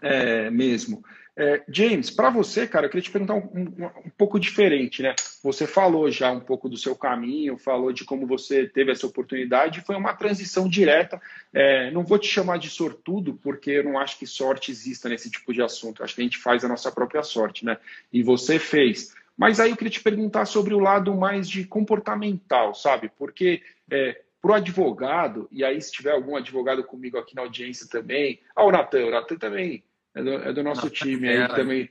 [0.00, 1.02] é, mesmo.
[1.40, 5.14] É, James, para você, cara, eu queria te perguntar um, um, um, pouco diferente, né?
[5.44, 9.82] Você falou já um pouco do seu caminho, falou de como você teve essa oportunidade,
[9.82, 11.22] foi uma transição direta.
[11.54, 15.30] É, não vou te chamar de sortudo, porque eu não acho que sorte exista nesse
[15.30, 16.02] tipo de assunto.
[16.02, 17.78] acho que a gente faz a nossa própria sorte, né?
[18.12, 19.14] E você fez.
[19.36, 23.12] Mas aí eu queria te perguntar sobre o lado mais de comportamental, sabe?
[23.16, 27.88] Porque é, para o advogado, e aí se tiver algum advogado comigo aqui na audiência
[27.88, 31.48] também, ah, o Natan, o Natan também é do, é do nosso Natan time aí
[31.48, 31.90] também,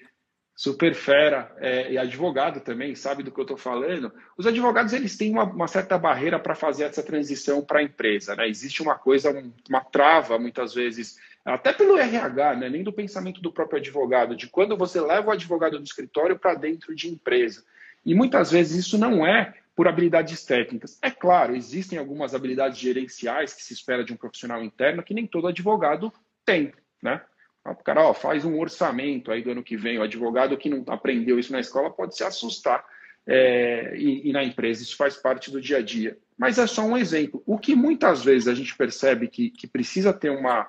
[0.55, 4.11] super fera, é, e advogado também, sabe do que eu estou falando.
[4.35, 8.35] Os advogados, eles têm uma, uma certa barreira para fazer essa transição para a empresa,
[8.35, 8.49] né?
[8.49, 9.31] Existe uma coisa,
[9.69, 12.69] uma trava, muitas vezes, até pelo RH, né?
[12.69, 16.55] nem do pensamento do próprio advogado, de quando você leva o advogado do escritório para
[16.55, 17.63] dentro de empresa.
[18.03, 20.97] E muitas vezes isso não é por habilidades técnicas.
[21.03, 25.27] É claro, existem algumas habilidades gerenciais que se espera de um profissional interno que nem
[25.27, 26.11] todo advogado
[26.43, 27.21] tem, né?
[27.63, 29.99] O cara ó, faz um orçamento aí do ano que vem.
[29.99, 32.83] O advogado que não aprendeu isso na escola pode se assustar.
[33.27, 36.17] É, e, e, na empresa isso faz parte do dia a dia.
[36.35, 37.43] Mas é só um exemplo.
[37.45, 40.65] O que muitas vezes a gente percebe que, que precisa ter uma,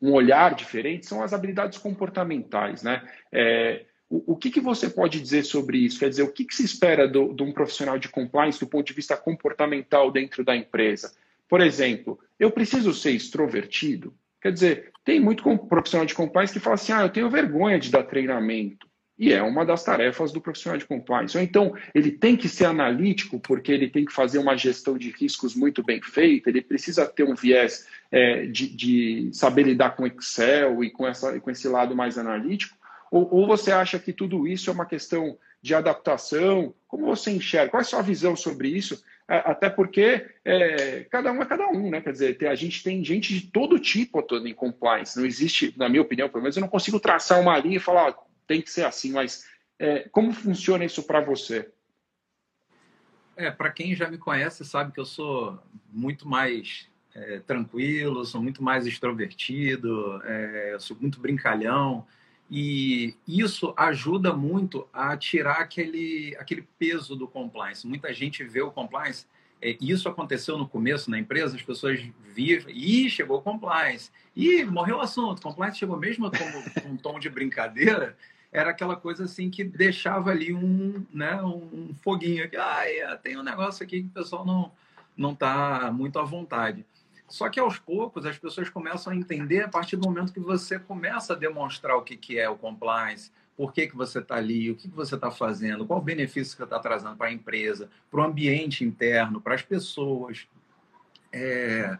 [0.00, 3.06] um olhar diferente são as habilidades comportamentais, né?
[3.30, 3.84] É,
[4.26, 5.98] o, que, que, você pode dizer sobre isso?
[5.98, 8.92] Quer dizer, o que, que se espera de um profissional de compliance do ponto de
[8.92, 11.12] vista comportamental dentro da empresa?
[11.48, 14.14] Por exemplo, eu preciso ser extrovertido?
[14.40, 17.90] Quer dizer, tem muito profissional de compliance que fala assim: ah, eu tenho vergonha de
[17.90, 18.86] dar treinamento.
[19.16, 21.36] E é uma das tarefas do profissional de compliance.
[21.36, 25.10] Ou então, ele tem que ser analítico, porque ele tem que fazer uma gestão de
[25.10, 30.06] riscos muito bem feita, ele precisa ter um viés é, de, de, saber lidar com
[30.06, 32.76] Excel e com, essa, com esse lado mais analítico.
[33.14, 36.74] Ou, ou, você acha que tudo isso é uma questão de adaptação?
[36.88, 37.70] Como você enxerga?
[37.70, 39.04] Qual é a sua visão sobre isso?
[39.28, 42.00] É, até porque é, cada um é cada um, né?
[42.00, 45.16] Quer dizer, a gente tem gente de todo tipo atuando em compliance.
[45.16, 48.16] Não existe, na minha opinião, pelo menos, eu não consigo traçar uma linha e falar,
[48.48, 49.44] tem que ser assim, mas
[49.78, 51.70] é, como funciona isso para você?
[53.36, 55.56] É, para quem já me conhece sabe que eu sou
[55.88, 62.04] muito mais é, tranquilo, sou muito mais extrovertido, é, sou muito brincalhão
[62.50, 67.86] e isso ajuda muito a tirar aquele, aquele peso do compliance.
[67.86, 69.26] Muita gente vê o compliance
[69.64, 71.98] é, isso aconteceu no começo na empresa, as pessoas
[72.34, 77.18] viam, e chegou o compliance, e morreu o assunto, compliance chegou mesmo com um tom
[77.18, 78.14] de brincadeira,
[78.52, 82.48] era aquela coisa assim que deixava ali um, né, um foguinho.
[82.56, 84.70] Ah, tem um negócio aqui que o pessoal não
[85.16, 86.84] não está muito à vontade.
[87.28, 90.78] Só que aos poucos as pessoas começam a entender a partir do momento que você
[90.78, 94.70] começa a demonstrar o que, que é o compliance, por que, que você está ali,
[94.70, 97.32] o que, que você está fazendo, qual o benefício que você está trazendo para a
[97.32, 100.46] empresa, para o ambiente interno, para as pessoas.
[101.32, 101.98] É...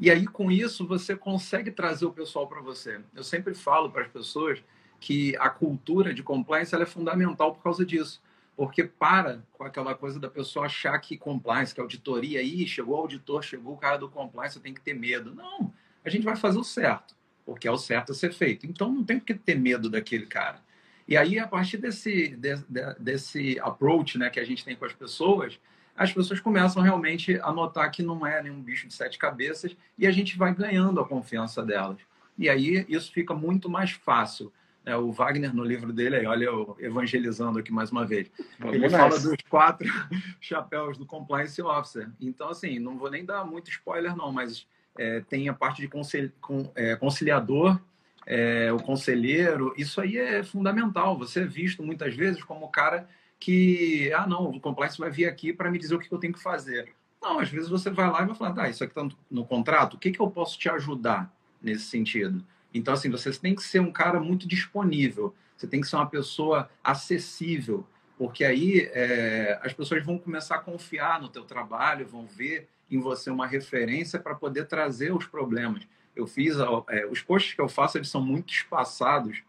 [0.00, 3.00] E aí, com isso, você consegue trazer o pessoal para você.
[3.14, 4.62] Eu sempre falo para as pessoas
[4.98, 8.20] que a cultura de compliance é fundamental por causa disso.
[8.56, 13.00] Porque para com aquela coisa da pessoa achar que compliance, que auditoria, aí chegou o
[13.00, 15.34] auditor, chegou o cara do compliance, eu tenho que ter medo.
[15.34, 15.72] Não,
[16.04, 18.66] a gente vai fazer o certo, porque é o certo a ser feito.
[18.66, 20.62] Então não tem que ter medo daquele cara.
[21.06, 22.64] E aí, a partir desse, desse,
[22.98, 25.58] desse approach né, que a gente tem com as pessoas,
[25.96, 30.06] as pessoas começam realmente a notar que não é nenhum bicho de sete cabeças e
[30.06, 31.98] a gente vai ganhando a confiança delas.
[32.38, 34.52] E aí isso fica muito mais fácil
[34.84, 38.74] é, o Wagner, no livro dele, aí, olha eu evangelizando aqui mais uma vez, Vamos
[38.74, 38.98] ele nessa.
[38.98, 39.88] fala dos quatro
[40.40, 42.10] chapéus do Compliance Officer.
[42.20, 44.66] Então, assim, não vou nem dar muito spoiler, não, mas
[44.98, 46.32] é, tem a parte de concili
[46.74, 47.80] é, conciliador,
[48.26, 51.16] é, o conselheiro, isso aí é fundamental.
[51.18, 55.26] Você é visto muitas vezes como o cara que, ah, não, o compliance vai vir
[55.26, 56.92] aqui para me dizer o que eu tenho que fazer.
[57.20, 59.46] Não, às vezes você vai lá e vai falar, tá, isso aqui está no, no
[59.46, 62.44] contrato, o que, que eu posso te ajudar nesse sentido?
[62.74, 66.08] Então, assim, você tem que ser um cara muito disponível, você tem que ser uma
[66.08, 67.86] pessoa acessível,
[68.18, 72.98] porque aí é, as pessoas vão começar a confiar no teu trabalho, vão ver em
[72.98, 75.86] você uma referência para poder trazer os problemas.
[76.14, 76.56] Eu fiz,
[76.88, 79.42] é, os posts que eu faço, eles são muito espaçados,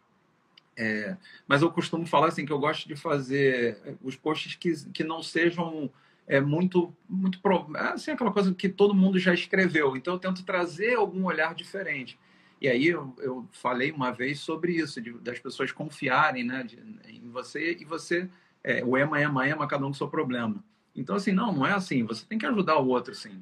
[0.78, 1.16] é,
[1.48, 5.04] mas eu costumo falar assim que eu gosto de fazer é, os posts que, que
[5.04, 5.90] não sejam
[6.28, 7.40] é muito muito
[7.76, 9.96] assim aquela coisa que todo mundo já escreveu.
[9.96, 12.20] Então eu tento trazer algum olhar diferente.
[12.66, 16.80] E aí eu, eu falei uma vez sobre isso, de, das pessoas confiarem né, de,
[17.08, 18.28] em você e você,
[18.64, 20.64] é, o ema, ema, ema, cada um com seu problema.
[20.96, 23.40] Então, assim, não, não é assim, você tem que ajudar o outro, sim.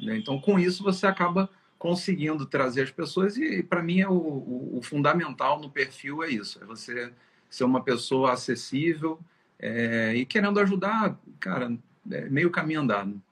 [0.00, 1.48] Então, com isso, você acaba
[1.78, 6.30] conseguindo trazer as pessoas e, para mim, é o, o, o, fundamental no perfil é
[6.30, 7.12] isso, é você
[7.48, 9.20] ser uma pessoa acessível
[9.56, 11.72] é, e querendo ajudar, cara,
[12.10, 13.22] é meio caminho andado.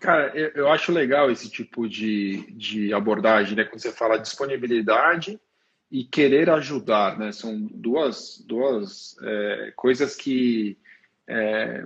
[0.00, 3.64] Cara, eu acho legal esse tipo de, de abordagem, né?
[3.64, 5.38] Quando você fala disponibilidade
[5.90, 7.30] e querer ajudar, né?
[7.32, 10.78] São duas, duas é, coisas que
[11.28, 11.84] é,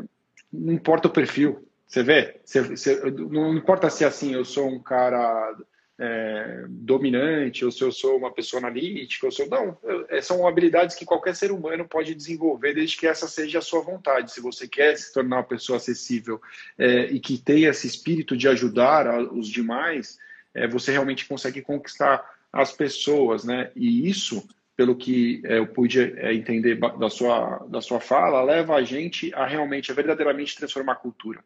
[0.52, 1.68] não importa o perfil.
[1.88, 5.52] Você vê, você, você, não importa se assim eu sou um cara
[5.98, 9.78] é, dominante, ou se eu sou uma pessoa analítica, ou se eu, não,
[10.08, 13.80] é, são habilidades que qualquer ser humano pode desenvolver, desde que essa seja a sua
[13.80, 14.32] vontade.
[14.32, 16.40] Se você quer se tornar uma pessoa acessível
[16.76, 20.18] é, e que tenha esse espírito de ajudar os demais,
[20.52, 23.70] é, você realmente consegue conquistar as pessoas, né?
[23.74, 28.74] E isso, pelo que é, eu pude é, entender da sua, da sua fala, leva
[28.74, 31.42] a gente a realmente, a verdadeiramente transformar a cultura.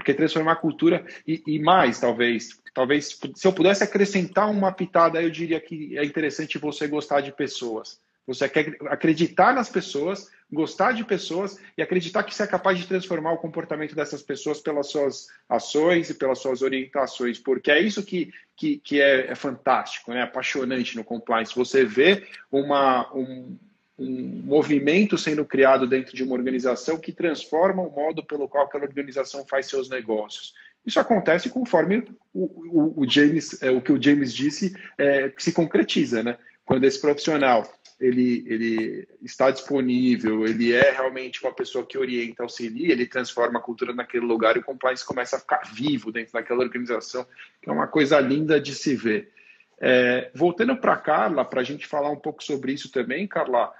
[0.00, 5.22] Porque transformar a cultura, e, e mais, talvez, talvez, se eu pudesse acrescentar uma pitada,
[5.22, 8.00] eu diria que é interessante você gostar de pessoas.
[8.26, 12.86] Você quer acreditar nas pessoas, gostar de pessoas e acreditar que você é capaz de
[12.86, 18.02] transformar o comportamento dessas pessoas pelas suas ações e pelas suas orientações, porque é isso
[18.02, 20.22] que, que, que é, é, fantástico, né?
[20.22, 21.54] apaixonante no compliance.
[21.54, 23.58] Você vê uma, um,
[24.00, 28.84] um movimento sendo criado dentro de uma organização que transforma o modo pelo qual aquela
[28.84, 30.54] organização faz seus negócios.
[30.84, 35.52] Isso acontece conforme o, o, o James, é, o que o James disse, é, se
[35.52, 36.38] concretiza, né?
[36.64, 37.70] Quando esse profissional
[38.00, 43.62] ele, ele está disponível, ele é realmente uma pessoa que orienta, auxilia, ele transforma a
[43.62, 47.26] cultura naquele lugar e o compliance começa a ficar vivo dentro daquela organização,
[47.60, 49.30] que é uma coisa linda de se ver.
[49.78, 53.70] É, voltando para Carla, para a gente falar um pouco sobre isso também, Carla,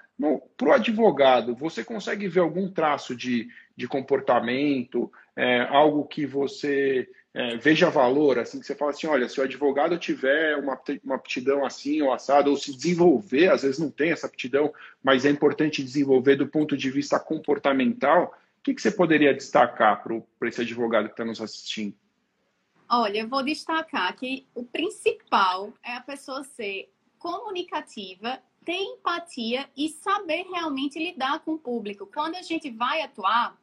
[0.57, 7.09] para o advogado, você consegue ver algum traço de, de comportamento, é, algo que você
[7.33, 11.14] é, veja valor, assim, que você fala assim, olha, se o advogado tiver uma, uma
[11.14, 15.31] aptidão assim ou assado, ou se desenvolver, às vezes não tem essa aptidão, mas é
[15.31, 20.61] importante desenvolver do ponto de vista comportamental, o que, que você poderia destacar para esse
[20.61, 21.95] advogado que está nos assistindo?
[22.89, 29.89] Olha, eu vou destacar que o principal é a pessoa ser comunicativa, ter empatia e
[29.89, 32.07] saber realmente lidar com o público.
[32.07, 33.59] Quando a gente vai atuar,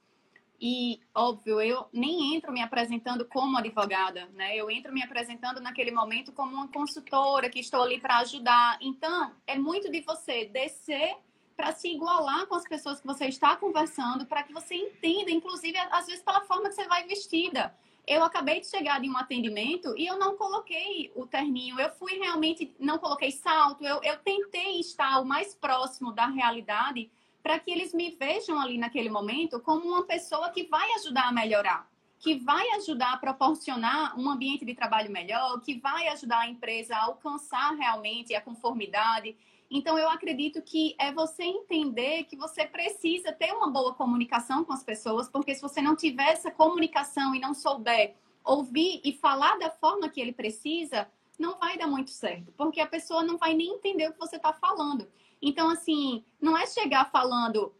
[0.60, 4.56] e, óbvio, eu nem entro me apresentando como advogada, né?
[4.56, 8.80] Eu entro me apresentando naquele momento como uma consultora que estou ali para ajudar.
[8.82, 11.16] Então, é muito de você descer
[11.56, 15.78] para se igualar com as pessoas que você está conversando, para que você entenda, inclusive,
[15.92, 17.76] às vezes, pela forma que você vai vestida.
[18.08, 22.14] Eu acabei de chegar de um atendimento e eu não coloquei o terninho, eu fui
[22.14, 27.12] realmente, não coloquei salto, eu, eu tentei estar o mais próximo da realidade
[27.44, 31.32] para que eles me vejam ali naquele momento como uma pessoa que vai ajudar a
[31.34, 36.50] melhorar, que vai ajudar a proporcionar um ambiente de trabalho melhor, que vai ajudar a
[36.50, 39.36] empresa a alcançar realmente a conformidade.
[39.70, 44.72] Então, eu acredito que é você entender que você precisa ter uma boa comunicação com
[44.72, 49.60] as pessoas, porque se você não tiver essa comunicação e não souber ouvir e falar
[49.60, 51.08] da forma que ele precisa,
[51.38, 54.38] não vai dar muito certo, porque a pessoa não vai nem entender o que você
[54.38, 55.08] está falando.
[55.42, 57.74] Então, assim, não é chegar falando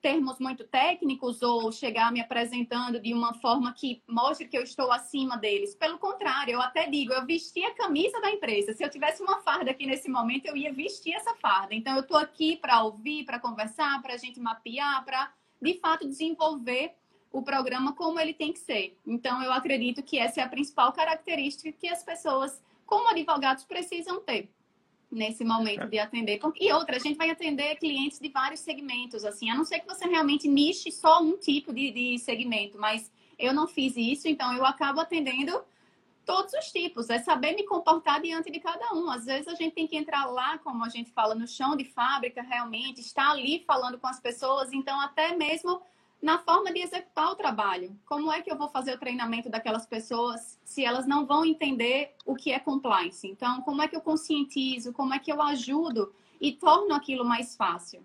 [0.00, 4.90] termos muito técnicos ou chegar me apresentando de uma forma que mostre que eu estou
[4.90, 5.74] acima deles.
[5.74, 8.72] Pelo contrário, eu até digo, eu vesti a camisa da empresa.
[8.72, 11.74] Se eu tivesse uma farda aqui nesse momento, eu ia vestir essa farda.
[11.74, 16.08] Então, eu estou aqui para ouvir, para conversar, para a gente mapear, para, de fato,
[16.08, 16.94] desenvolver
[17.30, 18.98] o programa como ele tem que ser.
[19.06, 24.20] Então, eu acredito que essa é a principal característica que as pessoas, como advogados, precisam
[24.20, 24.50] ter
[25.10, 26.40] nesse momento de atender.
[26.60, 29.86] E outra, a gente vai atender clientes de vários segmentos, assim, a não ser que
[29.86, 34.54] você realmente niche só um tipo de, de segmento, mas eu não fiz isso, então
[34.54, 35.62] eu acabo atendendo
[36.24, 39.10] todos os tipos, é saber me comportar diante de cada um.
[39.10, 41.84] Às vezes a gente tem que entrar lá, como a gente fala, no chão de
[41.84, 45.82] fábrica, realmente, estar ali falando com as pessoas, então até mesmo
[46.20, 47.96] na forma de executar o trabalho.
[48.04, 52.12] Como é que eu vou fazer o treinamento daquelas pessoas se elas não vão entender
[52.26, 53.26] o que é compliance?
[53.26, 54.92] Então, como é que eu conscientizo?
[54.92, 58.04] Como é que eu ajudo e torno aquilo mais fácil?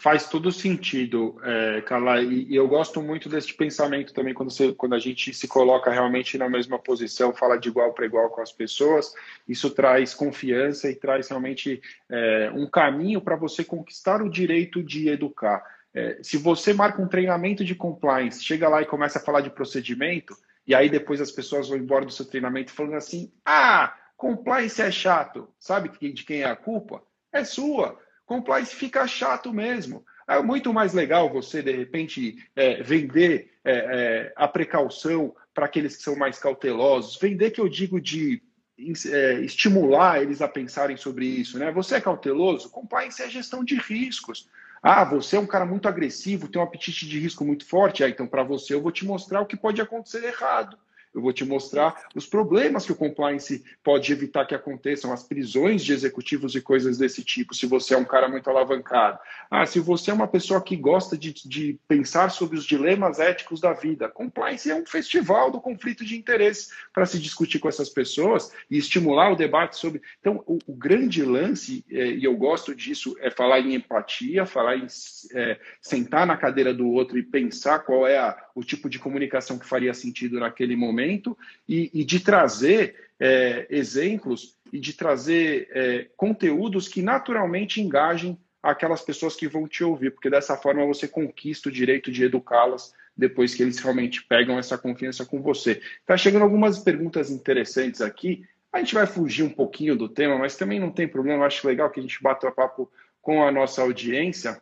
[0.00, 4.72] Faz todo sentido, é, Carla, e, e, eu gosto muito desse pensamento também quando, você,
[4.72, 8.40] quando a gente se coloca realmente na mesma posição, fala de igual para igual com
[8.40, 9.14] as pessoas,
[9.46, 15.10] isso traz confiança e traz realmente é, um caminho para você conquistar o direito de
[15.10, 15.62] educar.
[15.94, 19.50] É, se você marca um treinamento de compliance, chega lá e começa a falar de
[19.50, 20.36] procedimento,
[20.66, 24.90] e aí depois as pessoas vão embora do seu treinamento falando assim: ah, compliance é
[24.90, 25.48] chato.
[25.58, 27.02] Sabe de quem é a culpa?
[27.32, 27.98] É sua.
[28.24, 30.04] Compliance fica chato mesmo.
[30.28, 35.96] É muito mais legal você, de repente, é, vender é, é, a precaução para aqueles
[35.96, 37.18] que são mais cautelosos.
[37.20, 38.40] Vender, que eu digo de
[39.12, 41.58] é, estimular eles a pensarem sobre isso.
[41.58, 41.72] Né?
[41.72, 42.70] Você é cauteloso?
[42.70, 44.48] Compliance é gestão de riscos.
[44.82, 48.02] Ah, você é um cara muito agressivo, tem um apetite de risco muito forte.
[48.04, 50.78] Ah, então para você eu vou te mostrar o que pode acontecer errado.
[51.14, 55.84] Eu vou te mostrar os problemas que o compliance pode evitar que aconteçam, as prisões
[55.84, 59.18] de executivos e coisas desse tipo, se você é um cara muito alavancado.
[59.50, 63.60] Ah, se você é uma pessoa que gosta de, de pensar sobre os dilemas éticos
[63.60, 67.88] da vida, compliance é um festival do conflito de interesse para se discutir com essas
[67.88, 70.00] pessoas e estimular o debate sobre.
[70.20, 74.76] Então, o, o grande lance, é, e eu gosto disso, é falar em empatia, falar
[74.76, 74.86] em
[75.34, 79.58] é, sentar na cadeira do outro e pensar qual é a, o tipo de comunicação
[79.58, 81.36] que faria sentido naquele momento
[81.68, 89.00] e, e de trazer é, exemplos e de trazer é, conteúdos que naturalmente engajem aquelas
[89.00, 93.54] pessoas que vão te ouvir, porque dessa forma você conquista o direito de educá-las depois
[93.54, 95.82] que eles realmente pegam essa confiança com você.
[96.00, 98.44] Está chegando algumas perguntas interessantes aqui.
[98.72, 101.44] A gente vai fugir um pouquinho do tema, mas também não tem problema.
[101.44, 102.90] Acho legal que a gente bata papo
[103.20, 104.60] com a nossa audiência.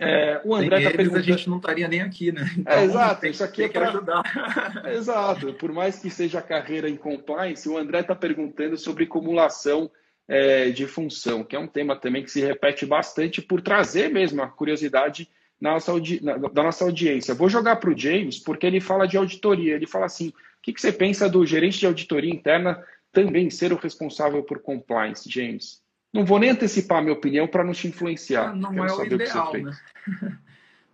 [0.00, 1.20] É, o André está perguntando.
[1.20, 2.50] A gente não estaria nem aqui, né?
[2.56, 4.22] Então, é, exato, tem, isso aqui é para ajudar.
[4.92, 9.90] exato, por mais que seja carreira em compliance, o André está perguntando sobre acumulação
[10.26, 14.42] é, de função, que é um tema também que se repete bastante por trazer mesmo
[14.42, 15.28] a curiosidade
[15.60, 17.34] nossa, na, da nossa audiência.
[17.34, 19.74] Vou jogar para o James, porque ele fala de auditoria.
[19.74, 22.82] Ele fala assim: o que, que você pensa do gerente de auditoria interna
[23.12, 25.81] também ser o responsável por compliance, James?
[26.12, 28.50] Não vou nem antecipar a minha opinião para não te influenciar.
[28.50, 29.78] Ah, não é o ideal, o né?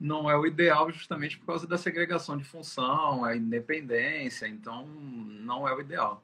[0.01, 5.66] não é o ideal justamente por causa da segregação de função, a independência, então não
[5.66, 6.23] é o ideal.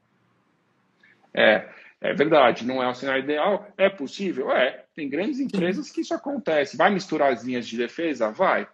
[1.35, 1.69] É,
[2.01, 3.67] é verdade, não é o cenário ideal.
[3.77, 4.53] É possível?
[4.53, 4.85] É.
[4.95, 6.77] Tem grandes empresas que isso acontece.
[6.77, 8.31] Vai misturar as linhas de defesa?
[8.31, 8.69] Vai.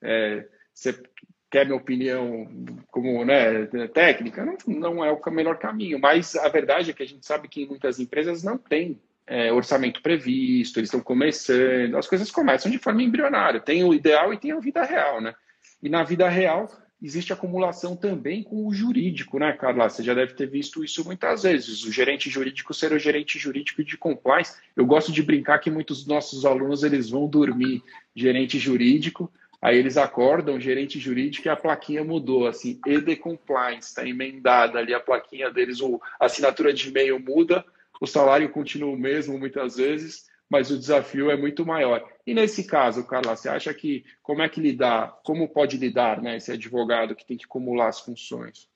[0.00, 1.02] É, você
[1.50, 2.46] quer minha opinião
[2.92, 4.44] como né, técnica?
[4.44, 5.98] Não, não é o melhor caminho.
[5.98, 9.52] Mas a verdade é que a gente sabe que em muitas empresas não tem é,
[9.52, 13.60] orçamento previsto, eles estão começando, as coisas começam de forma embrionária.
[13.60, 15.34] Tem o ideal e tem a vida real, né?
[15.82, 16.70] E na vida real
[17.02, 19.88] existe acumulação também com o jurídico, né, Carla?
[19.88, 21.84] Você já deve ter visto isso muitas vezes.
[21.84, 24.56] O gerente jurídico ser o gerente jurídico de compliance.
[24.74, 27.82] Eu gosto de brincar que muitos dos nossos alunos eles vão dormir
[28.16, 34.06] gerente jurídico, aí eles acordam gerente jurídico e a plaquinha mudou, assim, ED Compliance, está
[34.06, 35.78] emendada ali a plaquinha deles,
[36.20, 37.64] a assinatura de e-mail muda,
[38.00, 42.06] o salário continua o mesmo muitas vezes, mas o desafio é muito maior.
[42.26, 46.36] E nesse caso, Carla, você acha que como é que lidar, como pode lidar, né,
[46.36, 48.68] esse advogado que tem que acumular as funções?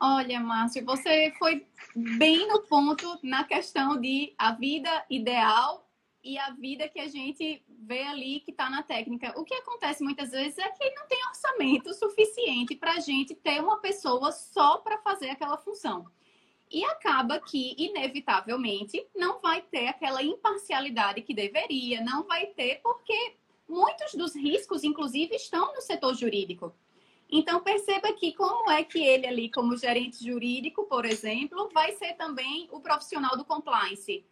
[0.00, 1.66] Olha, Márcio, você foi
[1.96, 5.84] bem no ponto na questão de a vida ideal
[6.22, 9.32] e a vida que a gente vê ali que está na técnica.
[9.36, 13.60] O que acontece muitas vezes é que não tem orçamento suficiente para a gente ter
[13.60, 16.06] uma pessoa só para fazer aquela função.
[16.70, 23.36] E acaba que, inevitavelmente, não vai ter aquela imparcialidade que deveria, não vai ter, porque
[23.68, 26.74] muitos dos riscos, inclusive, estão no setor jurídico.
[27.30, 32.14] Então, perceba que como é que ele ali, como gerente jurídico, por exemplo, vai ser
[32.14, 34.24] também o profissional do compliance.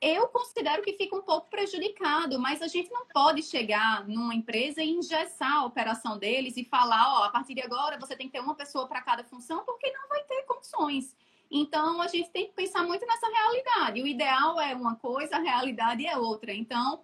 [0.00, 4.82] Eu considero que fica um pouco prejudicado, mas a gente não pode chegar numa empresa
[4.82, 8.32] e engessar a operação deles e falar, ó, a partir de agora você tem que
[8.32, 11.16] ter uma pessoa para cada função, porque não vai ter condições.
[11.50, 14.02] Então, a gente tem que pensar muito nessa realidade.
[14.02, 16.52] O ideal é uma coisa, a realidade é outra.
[16.52, 17.02] Então,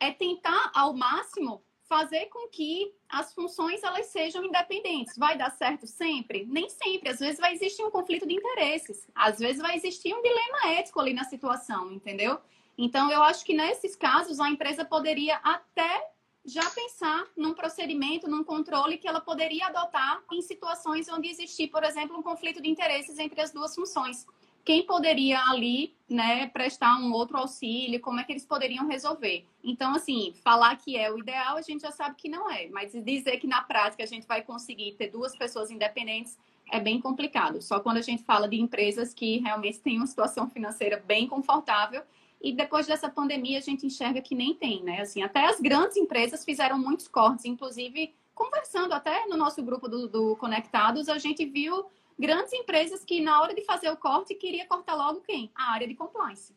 [0.00, 5.16] é tentar ao máximo fazer com que as funções elas sejam independentes.
[5.16, 6.46] Vai dar certo sempre?
[6.46, 7.10] Nem sempre.
[7.10, 9.06] Às vezes vai existir um conflito de interesses.
[9.14, 12.38] Às vezes vai existir um dilema ético ali na situação, entendeu?
[12.76, 16.10] Então, eu acho que nesses casos a empresa poderia até
[16.44, 21.82] já pensar num procedimento, num controle que ela poderia adotar em situações onde existir, por
[21.82, 24.26] exemplo, um conflito de interesses entre as duas funções.
[24.64, 29.46] Quem poderia ali, né, prestar um outro auxílio, como é que eles poderiam resolver?
[29.62, 32.92] Então, assim, falar que é o ideal, a gente já sabe que não é, mas
[32.92, 36.38] dizer que na prática a gente vai conseguir ter duas pessoas independentes
[36.70, 37.60] é bem complicado.
[37.60, 42.02] Só quando a gente fala de empresas que realmente têm uma situação financeira bem confortável
[42.44, 45.00] e depois dessa pandemia a gente enxerga que nem tem, né?
[45.00, 50.06] Assim, até as grandes empresas fizeram muitos cortes, inclusive conversando até no nosso grupo do,
[50.06, 51.86] do Conectados, a gente viu
[52.18, 55.50] grandes empresas que na hora de fazer o corte queria cortar logo quem?
[55.54, 56.54] A área de compliance.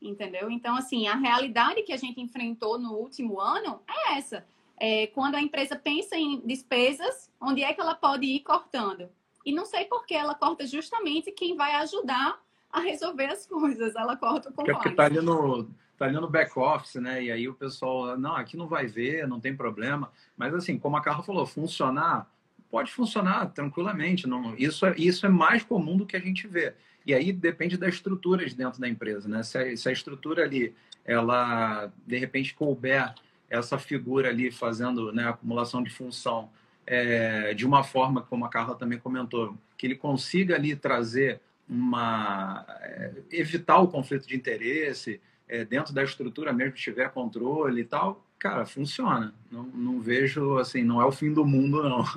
[0.00, 0.48] Entendeu?
[0.48, 4.46] Então, assim, a realidade que a gente enfrentou no último ano é essa.
[4.76, 9.10] É, quando a empresa pensa em despesas, onde é que ela pode ir cortando?
[9.44, 12.40] E não sei por que ela corta justamente quem vai ajudar
[12.72, 13.94] a resolver as coisas.
[13.94, 14.82] Ela corta o compliance.
[14.82, 15.68] Porque está ali no
[15.98, 17.22] tá ali no back office, né?
[17.22, 20.10] E aí o pessoal, não, aqui não vai ver, não tem problema.
[20.36, 22.28] Mas assim, como a Carla falou, funcionar
[22.72, 24.26] pode funcionar tranquilamente.
[24.26, 26.72] Não, isso é, isso é mais comum do que a gente vê.
[27.04, 29.42] E aí depende das estruturas dentro da empresa, né?
[29.42, 33.14] Se a, se a estrutura ali, ela de repente couber
[33.50, 36.48] essa figura ali fazendo né, acumulação de função
[36.86, 42.64] é, de uma forma, como a Carla também comentou, que ele consiga ali trazer uma.
[42.80, 48.24] É, evitar o conflito de interesse, é, dentro da estrutura mesmo, tiver controle e tal,
[48.38, 49.34] cara, funciona.
[49.50, 52.04] Não, não vejo, assim, não é o fim do mundo, não.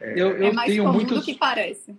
[0.00, 1.18] É, eu, eu é mais tenho comum muitos...
[1.18, 1.92] do que parece.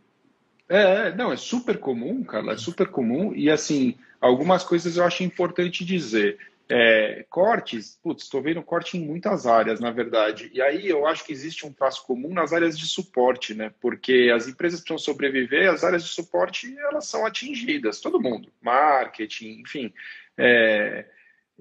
[0.70, 3.36] É, é, não, é super comum, Carla, é super comum.
[3.36, 6.38] E, assim, algumas coisas eu acho importante dizer.
[6.72, 10.52] É, cortes, putz, estou vendo corte em muitas áreas, na verdade.
[10.54, 13.74] E aí eu acho que existe um traço comum nas áreas de suporte, né?
[13.82, 19.62] Porque as empresas precisam sobreviver, as áreas de suporte elas são atingidas, todo mundo, marketing,
[19.62, 19.92] enfim.
[20.38, 21.06] É,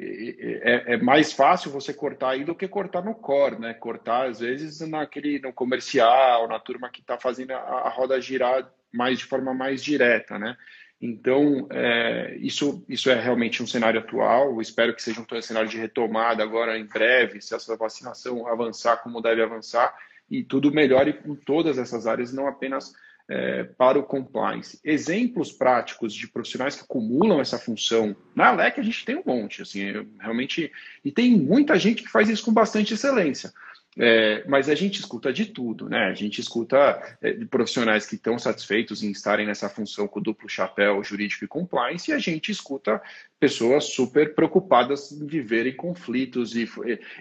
[0.01, 3.75] é, é, mais fácil você cortar aí do que cortar no core, né?
[3.75, 8.71] Cortar, às vezes, naquele, no comercial, na turma que está fazendo a, a, roda girar
[8.93, 10.57] mais de forma mais direta, né?
[11.01, 14.61] Então, é, isso, isso é realmente um cenário atual.
[14.61, 19.23] espero que seja um cenário de retomada agora em breve, se essa vacinação avançar como
[19.23, 19.95] deve avançar,
[20.31, 22.93] e tudo melhore em todas essas áreas, não apenas
[23.29, 24.81] é, para o compliance.
[24.83, 29.63] Exemplos práticos de profissionais que acumulam essa função na LEC a gente tem um monte,
[29.63, 30.73] assim, realmente,
[31.05, 33.53] e tem muita gente que faz isso com bastante excelência.
[33.99, 36.07] É, mas a gente escuta de tudo, né?
[36.07, 40.49] A gente escuta é, de profissionais que estão satisfeitos em estarem nessa função com duplo
[40.49, 43.03] chapéu jurídico e compliance, e a gente escuta
[43.41, 46.55] pessoas super preocupadas em viverem conflitos.
[46.55, 46.69] E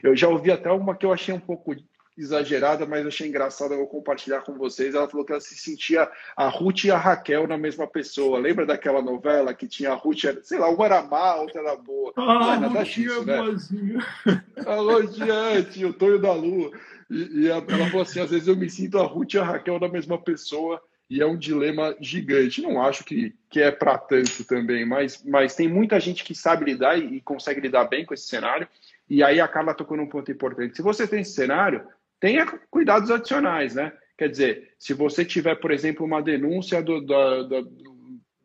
[0.03, 1.75] eu já ouvi até uma que eu achei um pouco
[2.17, 4.95] exagerada, mas achei engraçada, eu vou compartilhar com vocês.
[4.95, 8.39] Ela falou que ela se sentia a Ruth e a Raquel na mesma pessoa.
[8.39, 11.75] Lembra daquela novela que tinha a Ruth, sei lá, uma era má, a outra era
[11.75, 12.11] boa.
[12.15, 13.37] Ah, não, disso, né?
[13.37, 14.05] boazinha.
[14.65, 16.71] Alô, diante, o Tonho da Lua.
[17.09, 19.79] E, e ela falou assim, às vezes eu me sinto a Ruth e a Raquel
[19.79, 22.61] na mesma pessoa e é um dilema gigante.
[22.61, 26.65] Não acho que, que é para tanto também, mas, mas tem muita gente que sabe
[26.65, 28.67] lidar e, e consegue lidar bem com esse cenário.
[29.09, 30.75] E aí acaba tocando um ponto importante.
[30.75, 31.85] Se você tem esse cenário,
[32.19, 33.91] tenha cuidados adicionais, né?
[34.17, 37.87] Quer dizer, se você tiver, por exemplo, uma denúncia do, do, do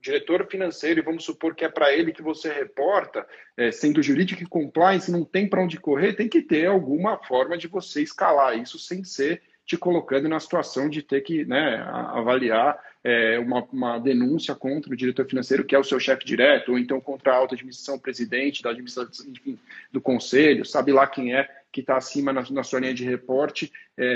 [0.00, 4.42] diretor financeiro, e vamos supor que é para ele que você reporta, é, sendo jurídico
[4.42, 8.58] e compliance, não tem para onde correr, tem que ter alguma forma de você escalar
[8.58, 13.98] isso sem ser te colocando na situação de ter que né, avaliar é, uma, uma,
[13.98, 17.36] denúncia contra o diretor financeiro, que é o seu chefe direto, ou então contra a
[17.36, 19.58] alta administração, presidente da administração, enfim,
[19.90, 23.72] do conselho, sabe lá quem é que está acima na, na, sua linha de reporte,
[23.96, 24.06] é,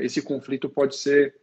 [0.00, 1.34] é, esse conflito pode ser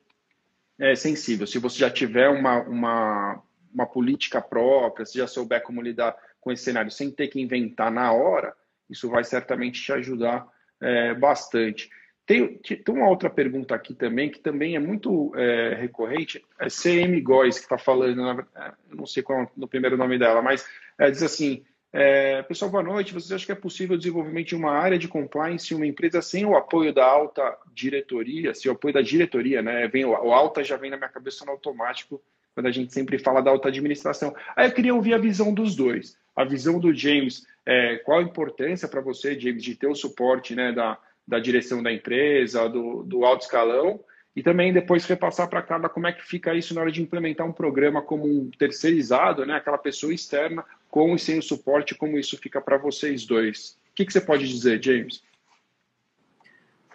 [0.79, 1.45] é, sensível.
[1.45, 3.43] Se você já tiver uma, uma,
[3.73, 7.91] uma política própria, se já souber como lidar com esse cenário sem ter que inventar
[7.91, 8.53] na hora,
[8.89, 10.47] isso vai certamente te ajudar
[10.81, 11.89] é, bastante.
[12.29, 17.19] Tem, tem, uma outra pergunta aqui também, que também é muito é, recorrente, é CM
[17.21, 20.63] Góes, que está falando, é, não sei qual é o primeiro nome dela, mas
[20.99, 23.15] é, diz assim, é, pessoal, boa noite.
[23.15, 26.21] Vocês acham que é possível o desenvolvimento de uma área de compliance em uma empresa
[26.21, 28.53] sem o apoio da alta diretoria?
[28.53, 29.87] Se o apoio da diretoria, né?
[29.87, 32.21] Vem, o, o alta já vem na minha cabeça no automático
[32.53, 34.35] quando a gente sempre fala da alta administração.
[34.55, 36.15] Aí eu queria ouvir a visão dos dois.
[36.35, 40.53] A visão do James, é, qual a importância para você, James, de ter o suporte
[40.53, 40.99] né, da,
[41.29, 44.03] da direção da empresa, do, do alto escalão,
[44.35, 47.45] e também depois repassar para cada como é que fica isso na hora de implementar
[47.45, 52.17] um programa como um terceirizado, né, aquela pessoa externa, com e sem o suporte, como
[52.17, 53.77] isso fica para vocês dois.
[53.91, 55.21] O que, que, você pode dizer, James?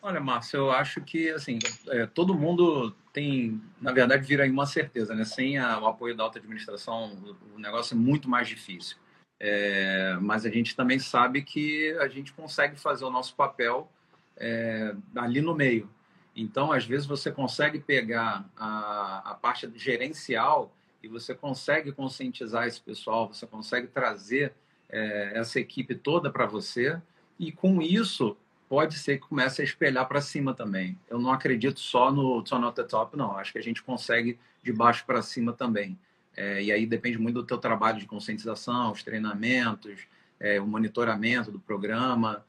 [0.03, 1.59] Olha, Márcio, eu acho que assim
[1.89, 5.25] é, todo mundo tem, na verdade, vira aí uma certeza, né?
[5.25, 8.97] Sem a, o apoio da alta administração, o, negócio é muito mais difícil.
[9.39, 13.89] É, mas a gente também sabe que a gente consegue fazer o nosso papel
[14.37, 15.89] é, ali no meio.
[16.37, 22.81] Então, às vezes, você consegue pegar a, a parte gerencial e você consegue conscientizar esse
[22.81, 24.53] pessoal, você consegue trazer
[24.89, 27.01] é, essa equipe toda para você,
[27.39, 28.37] e com isso
[28.69, 30.99] pode ser que comece a espelhar para cima também.
[31.09, 33.37] Eu não acredito só no só the top, não.
[33.37, 35.99] Acho que a gente consegue de baixo para cima também.
[36.37, 40.01] É, e aí depende muito do teu trabalho de conscientização, os treinamentos,
[40.41, 42.45] é, o monitoramento do programa.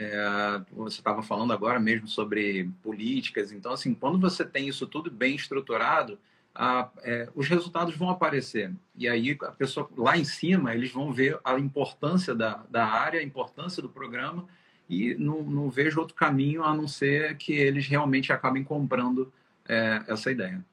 [0.00, 3.50] É, você estava falando agora mesmo sobre políticas.
[3.50, 6.16] Então, assim, quando você tem isso tudo bem estruturado,
[6.54, 8.72] a, é, os resultados vão aparecer.
[8.96, 13.18] E aí a pessoa lá em cima, eles vão ver a importância da, da área,
[13.18, 14.46] a importância do programa,
[14.88, 19.32] e não, não vejo outro caminho a não ser que eles realmente acabem comprando
[19.68, 20.64] é, essa ideia.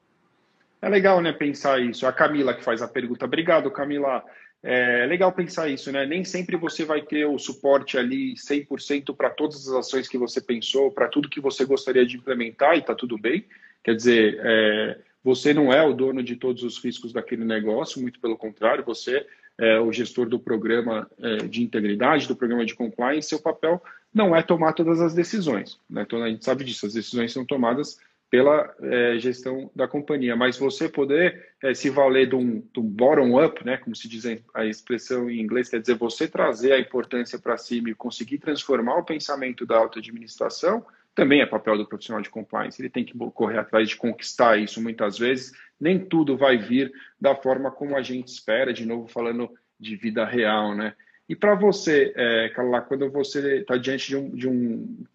[0.80, 2.06] É legal, né, pensar isso.
[2.06, 3.24] A Camila que faz a pergunta.
[3.24, 4.24] Obrigado, Camila.
[4.62, 6.04] É legal pensar isso, né?
[6.06, 10.40] Nem sempre você vai ter o suporte ali 100% para todas as ações que você
[10.40, 13.44] pensou, para tudo que você gostaria de implementar e está tudo bem.
[13.84, 18.18] Quer dizer, é, você não é o dono de todos os riscos daquele negócio, muito
[18.18, 19.26] pelo contrário, você
[19.58, 23.28] é o gestor do programa é, de integridade, do programa de compliance.
[23.28, 23.82] Seu papel
[24.12, 25.78] não é tomar todas as decisões.
[25.88, 26.02] Né?
[26.02, 27.98] Então, a gente sabe disso, as decisões são tomadas
[28.30, 33.64] pela é, gestão da companhia, mas você poder é, se valer de um, um bottom-up,
[33.64, 37.56] né, como se diz a expressão em inglês, quer dizer, você trazer a importância para
[37.56, 42.28] cima e conseguir transformar o pensamento da alta administração, também é papel do profissional de
[42.28, 42.80] compliance.
[42.80, 45.50] Ele tem que correr atrás de conquistar isso muitas vezes.
[45.80, 49.50] Nem tudo vai vir da forma como a gente espera, de novo falando
[49.80, 50.94] de vida real, né?
[51.28, 55.06] E para você, é, Carla, quando você está diante de um, de um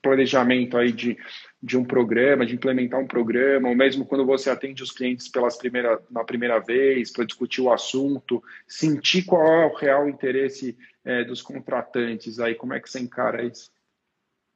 [0.00, 1.16] planejamento aí de,
[1.62, 5.56] de um programa, de implementar um programa, ou mesmo quando você atende os clientes pelas
[5.56, 11.22] primeira, na primeira vez para discutir o assunto, sentir qual é o real interesse é,
[11.22, 13.70] dos contratantes aí, como é que você encara isso?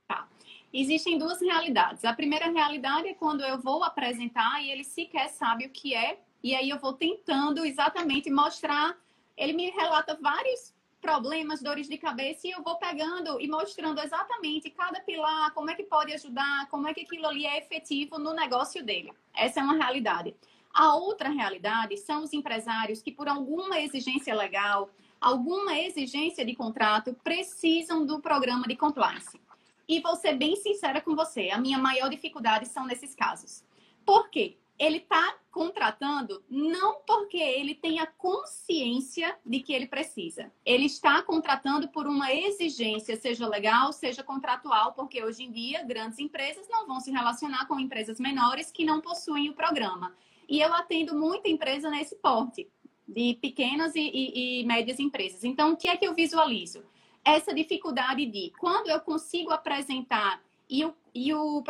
[0.09, 0.29] Tá.
[0.73, 2.05] Existem duas realidades.
[2.05, 6.19] A primeira realidade é quando eu vou apresentar e ele sequer sabe o que é,
[6.43, 8.97] e aí eu vou tentando exatamente mostrar
[9.37, 10.73] ele me relata vários
[11.07, 15.75] problemas, dores de cabeça, e eu vou pegando e mostrando exatamente cada pilar, como é
[15.77, 19.13] que pode ajudar, como é que aquilo ali é efetivo no negócio dele.
[19.33, 20.35] Essa é uma realidade.
[20.75, 24.91] A outra realidade são os empresários que, por alguma exigência legal,
[25.21, 29.41] alguma exigência de contrato, precisam do programa de compliance.
[29.89, 33.63] E vou ser bem sincera com você, a minha maior dificuldade são nesses casos.
[34.05, 34.57] Por quê?
[34.79, 40.53] Ele está contratando não porque ele tenha consciência de que ele precisa.
[40.65, 46.19] Ele está contratando por uma exigência, seja legal, seja contratual, porque hoje em dia grandes
[46.19, 50.15] empresas não vão se relacionar com empresas menores que não possuem o programa.
[50.49, 52.69] E eu atendo muita empresa nesse porte,
[53.09, 55.45] de pequenas e, e, e médias empresas.
[55.45, 56.85] Então, o que é que eu visualizo?
[57.25, 61.63] Essa dificuldade de, quando eu consigo apresentar e o, e o,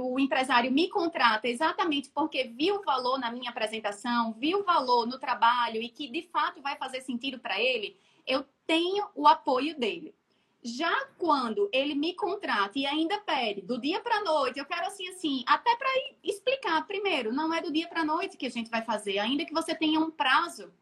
[0.00, 5.06] o empresário me contrata exatamente porque viu o valor na minha apresentação, viu o valor
[5.06, 7.96] no trabalho e que de fato vai fazer sentido para ele,
[8.26, 10.14] eu tenho o apoio dele.
[10.62, 14.86] Já quando ele me contrata e ainda pede do dia para a noite, eu quero
[14.86, 15.88] assim, assim, até para
[16.22, 19.44] explicar primeiro, não é do dia para a noite que a gente vai fazer, ainda
[19.44, 20.72] que você tenha um prazo.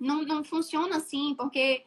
[0.00, 1.84] Não, não funciona assim, porque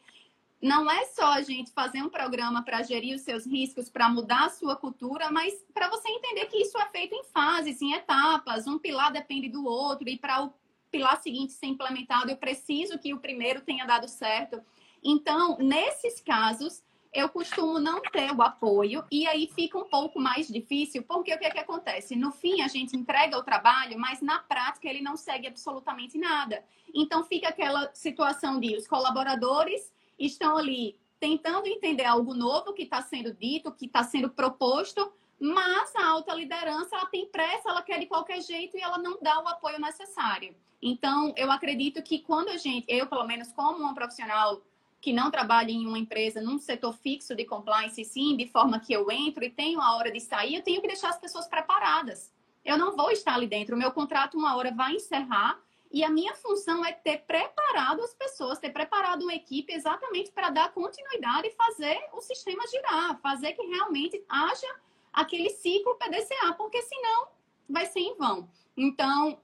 [0.62, 4.46] não é só a gente fazer um programa para gerir os seus riscos, para mudar
[4.46, 8.68] a sua cultura, mas para você entender que isso é feito em fases, em etapas.
[8.68, 10.54] Um pilar depende do outro, e para o
[10.92, 14.62] pilar seguinte ser implementado, eu preciso que o primeiro tenha dado certo.
[15.04, 20.48] Então, nesses casos, eu costumo não ter o apoio e aí fica um pouco mais
[20.48, 22.16] difícil, porque o que, é que acontece?
[22.16, 26.64] No fim, a gente entrega o trabalho, mas na prática ele não segue absolutamente nada.
[26.94, 29.92] Então, fica aquela situação de os colaboradores
[30.26, 35.96] estão ali tentando entender algo novo que está sendo dito, que está sendo proposto, mas
[35.96, 39.40] a alta liderança ela tem pressa, ela quer de qualquer jeito e ela não dá
[39.42, 40.56] o apoio necessário.
[40.82, 44.62] Então, eu acredito que quando a gente, eu pelo menos como uma profissional
[45.00, 48.94] que não trabalha em uma empresa, num setor fixo de compliance, sim, de forma que
[48.94, 52.32] eu entro e tenho a hora de sair, eu tenho que deixar as pessoas preparadas.
[52.64, 53.76] Eu não vou estar ali dentro.
[53.76, 55.60] O meu contrato, uma hora, vai encerrar
[55.92, 60.50] e a minha função é ter preparado as pessoas, ter preparado uma equipe exatamente para
[60.50, 64.68] dar continuidade e fazer o sistema girar, fazer que realmente haja
[65.12, 67.28] aquele ciclo PDCA, porque senão
[67.68, 68.50] vai ser em vão.
[68.78, 69.40] Então,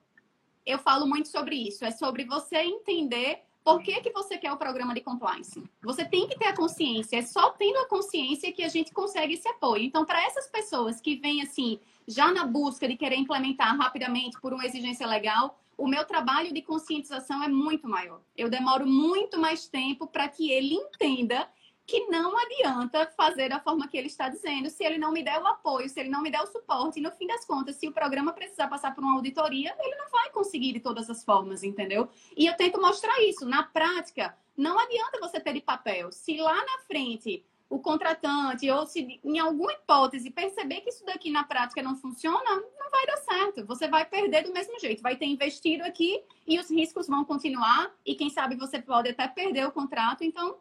[0.65, 4.57] eu falo muito sobre isso, é sobre você entender por que, que você quer o
[4.57, 5.61] programa de compliance.
[5.83, 9.33] Você tem que ter a consciência, é só tendo a consciência que a gente consegue
[9.33, 9.83] esse apoio.
[9.83, 11.77] Então, para essas pessoas que vêm assim,
[12.07, 16.61] já na busca de querer implementar rapidamente por uma exigência legal, o meu trabalho de
[16.61, 18.21] conscientização é muito maior.
[18.35, 21.47] Eu demoro muito mais tempo para que ele entenda
[21.85, 25.39] que não adianta fazer da forma que ele está dizendo se ele não me der
[25.41, 26.99] o apoio, se ele não me der o suporte.
[26.99, 30.09] E no fim das contas, se o programa precisar passar por uma auditoria, ele não
[30.09, 32.09] vai conseguir de todas as formas, entendeu?
[32.35, 33.45] E eu tento mostrar isso.
[33.45, 36.11] Na prática, não adianta você ter de papel.
[36.11, 41.29] Se lá na frente o contratante, ou se em alguma hipótese perceber que isso daqui
[41.29, 42.49] na prática não funciona,
[42.79, 43.65] não vai dar certo.
[43.65, 45.01] Você vai perder do mesmo jeito.
[45.01, 47.91] Vai ter investido aqui e os riscos vão continuar.
[48.05, 50.23] E quem sabe você pode até perder o contrato.
[50.23, 50.57] Então,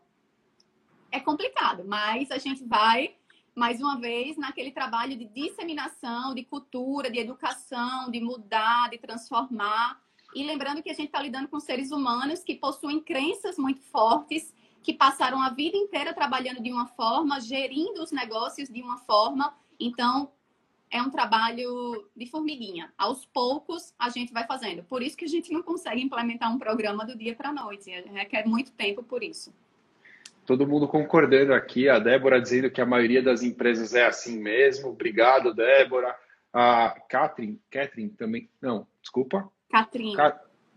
[1.12, 1.84] é complicado.
[1.86, 3.14] Mas a gente vai,
[3.54, 10.02] mais uma vez, naquele trabalho de disseminação, de cultura, de educação, de mudar, de transformar.
[10.34, 14.52] E lembrando que a gente está lidando com seres humanos que possuem crenças muito fortes
[14.86, 19.52] que passaram a vida inteira trabalhando de uma forma, gerindo os negócios de uma forma.
[19.80, 20.30] Então,
[20.88, 22.92] é um trabalho de formiguinha.
[22.96, 24.84] Aos poucos, a gente vai fazendo.
[24.84, 27.90] Por isso que a gente não consegue implementar um programa do dia para a noite.
[28.12, 29.52] Requer muito tempo por isso.
[30.46, 31.88] Todo mundo concordando aqui.
[31.88, 34.90] A Débora dizendo que a maioria das empresas é assim mesmo.
[34.90, 36.16] Obrigado, Débora.
[36.52, 38.48] A Catherine, Catherine também.
[38.62, 39.50] Não, desculpa.
[39.68, 40.14] Catherine.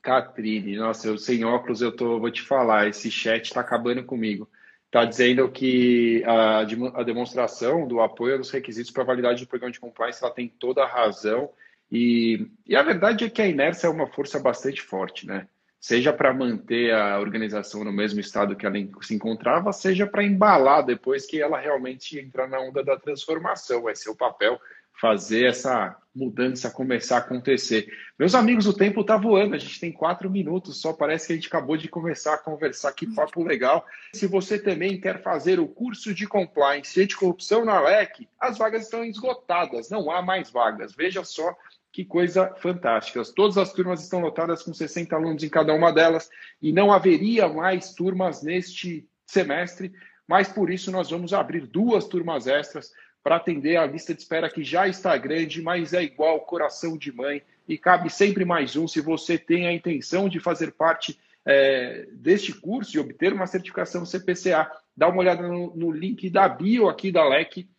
[0.02, 4.50] Catrine, nossa, eu sem óculos eu tô, vou te falar, esse chat tá acabando comigo.
[4.86, 9.80] está dizendo que a, a, demonstração do apoio aos requisitos para validade do programa de
[9.80, 11.50] compliance ela tem toda a razão.
[11.92, 15.48] E, e a verdade é que a inércia é uma força bastante forte, né?
[15.80, 20.86] Seja para manter a organização no mesmo estado que ela se encontrava, seja para embalar
[20.86, 23.84] depois que ela realmente entrar na onda da transformação.
[23.84, 24.60] Vai ser o papel
[25.00, 27.88] fazer essa mudança começar a acontecer.
[28.18, 31.36] Meus amigos, o tempo está voando, a gente tem quatro minutos só, parece que a
[31.36, 33.86] gente acabou de começar a conversar, que papo legal.
[34.14, 38.58] Se você também quer fazer o curso de compliance e de corrupção na LEC, as
[38.58, 40.94] vagas estão esgotadas, não há mais vagas.
[40.94, 41.56] Veja só
[41.92, 43.24] que coisa fantástica.
[43.36, 46.30] Todas as turmas estão lotadas com 60 alunos em cada uma delas
[46.62, 49.94] e não haveria mais turmas neste semestre,
[50.28, 52.92] mas por isso nós vamos abrir duas turmas extras
[53.30, 57.12] para atender a lista de espera que já está grande, mas é igual coração de
[57.12, 62.08] mãe e cabe sempre mais um se você tem a intenção de fazer parte é,
[62.12, 64.72] deste curso e obter uma certificação CPCA.
[64.98, 67.70] Dá uma olhada no, no, link da bio aqui da LEC.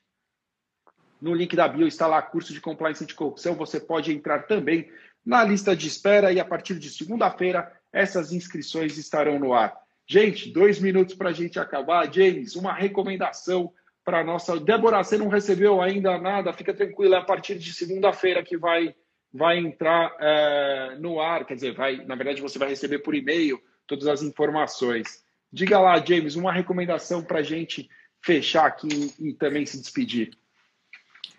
[1.21, 3.57] No link da bio está lá curso de compliance anticorrupção.
[3.57, 4.89] Você pode entrar também
[5.27, 9.77] na lista de espera e a partir de segunda-feira essas inscrições estarão no ar.
[10.07, 12.13] Gente, dois minutos para a gente acabar.
[12.13, 13.73] James, uma recomendação
[14.11, 14.59] para nossa.
[14.59, 18.93] Débora, você não recebeu ainda nada, fica tranquila, é a partir de segunda-feira que vai,
[19.33, 23.63] vai entrar é, no ar, quer dizer, vai, na verdade você vai receber por e-mail
[23.87, 25.25] todas as informações.
[25.53, 27.89] Diga lá, James, uma recomendação para a gente
[28.21, 30.33] fechar aqui e também se despedir.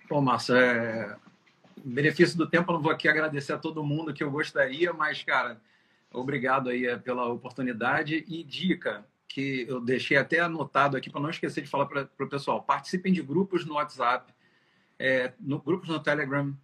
[0.09, 1.17] Bom, Márcio, é...
[1.83, 5.21] benefício do tempo, eu não vou aqui agradecer a todo mundo que eu gostaria, mas,
[5.23, 5.59] cara,
[6.13, 11.29] obrigado aí é, pela oportunidade e dica, que eu deixei até anotado aqui para não
[11.29, 12.61] esquecer de falar para o pessoal.
[12.61, 14.33] Participem de grupos no WhatsApp,
[14.99, 16.55] é, no, grupos no Telegram,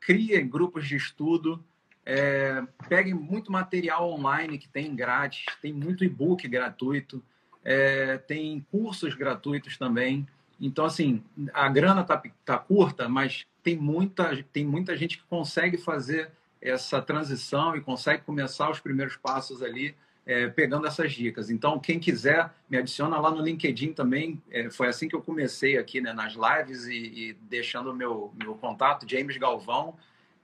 [0.00, 1.62] criem grupos de estudo,
[2.04, 7.22] é, peguem muito material online que tem grátis, tem muito e-book gratuito,
[7.64, 10.26] é, tem cursos gratuitos também.
[10.60, 15.78] Então, assim, a grana está tá curta, mas tem muita, tem muita gente que consegue
[15.78, 21.50] fazer essa transição e consegue começar os primeiros passos ali é, pegando essas dicas.
[21.50, 24.40] Então, quem quiser, me adiciona lá no LinkedIn também.
[24.50, 28.32] É, foi assim que eu comecei aqui né, nas lives e, e deixando o meu,
[28.36, 29.96] meu contato, James Galvão.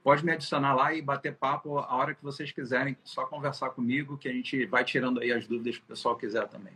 [0.03, 4.16] Pode me adicionar lá e bater papo a hora que vocês quiserem, só conversar comigo,
[4.16, 6.72] que a gente vai tirando aí as dúvidas que o pessoal quiser também.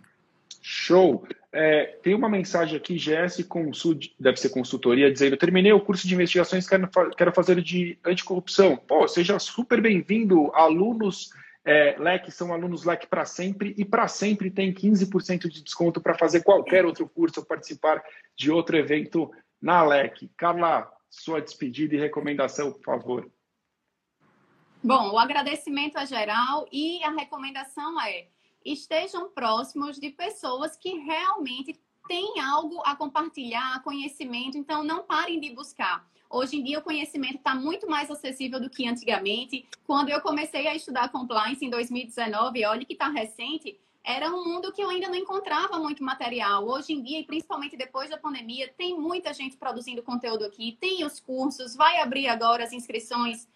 [0.61, 1.26] Show!
[1.50, 6.14] É, tem uma mensagem aqui, GS Consult, deve ser consultoria, dizendo: terminei o curso de
[6.14, 8.76] investigações, quero, quero fazer de anticorrupção.
[8.76, 11.30] Pô, seja super bem-vindo, alunos
[11.64, 16.18] é, LEC são alunos LEC para sempre e para sempre tem 15% de desconto para
[16.18, 18.02] fazer qualquer outro curso ou participar
[18.36, 20.28] de outro evento na LEC.
[20.36, 23.30] Carla, sua despedida e recomendação, por favor.
[24.82, 28.26] Bom, o agradecimento é geral e a recomendação é
[28.64, 35.54] estejam próximos de pessoas que realmente têm algo a compartilhar, conhecimento, então não parem de
[35.54, 36.04] buscar.
[36.32, 39.68] Hoje em dia, o conhecimento está muito mais acessível do que antigamente.
[39.86, 44.72] Quando eu comecei a estudar compliance em 2019, olha que está recente, era um mundo
[44.72, 46.66] que eu ainda não encontrava muito material.
[46.66, 51.04] Hoje em dia, e principalmente depois da pandemia, tem muita gente produzindo conteúdo aqui, tem
[51.04, 53.46] os cursos, vai abrir agora as inscrições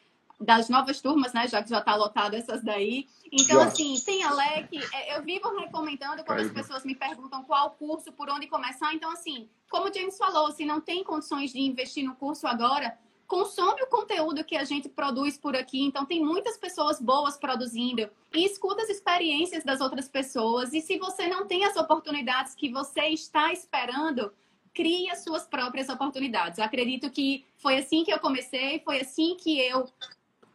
[0.41, 1.49] das novas turmas, né?
[1.49, 3.09] Já que já está lotado essas daí.
[3.33, 3.67] Então, já.
[3.67, 4.79] assim, tem a LEC.
[4.93, 8.95] É, eu vivo recomendando quando as pessoas me perguntam qual curso, por onde começar.
[8.95, 12.97] Então, assim, como o James falou, se não tem condições de investir no curso agora,
[13.27, 15.83] consome o conteúdo que a gente produz por aqui.
[15.83, 18.09] Então, tem muitas pessoas boas produzindo.
[18.33, 20.73] E escuta as experiências das outras pessoas.
[20.73, 24.33] E se você não tem as oportunidades que você está esperando,
[24.77, 26.59] crie as suas próprias oportunidades.
[26.59, 29.89] Acredito que foi assim que eu comecei, foi assim que eu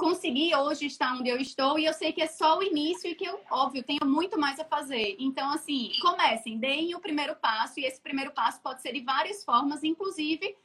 [0.02, 3.14] consegui hoje estar onde eu estou e eu sei que é só o início e
[3.14, 5.16] que eu, óbvio, tenho muito mais a fazer.
[5.20, 9.44] Então, assim, comecem, deem o primeiro passo e esse primeiro passo pode ser de várias
[9.44, 10.58] formas, inclusive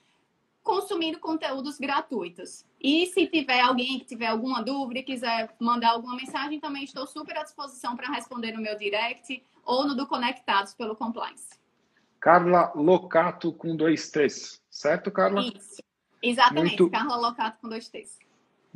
[0.62, 2.64] consumindo conteúdos gratuitos.
[2.80, 7.37] E se tiver alguém que tiver alguma dúvida, quiser mandar alguma mensagem, também estou super
[7.37, 11.61] à disposição para responder no meu direct ou no do Conectados pelo Compliance.
[12.18, 15.43] Carla Locato com dois T's, certo, Carla?
[15.43, 15.82] Isso.
[16.22, 16.91] Exatamente, Muito...
[16.91, 18.26] Carla Locato com dois T's.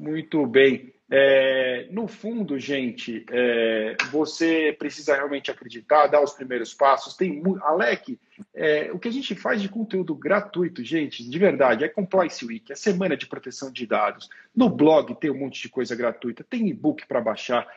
[0.01, 0.94] Muito bem.
[1.12, 7.14] É, no fundo, gente, é, você precisa realmente acreditar, dar os primeiros passos.
[7.14, 8.18] Tem Alec,
[8.55, 12.72] é, o que a gente faz de conteúdo gratuito, gente, de verdade, é Compliance Week,
[12.72, 14.30] é semana de proteção de dados.
[14.57, 17.68] No blog tem um monte de coisa gratuita, tem e-book para baixar.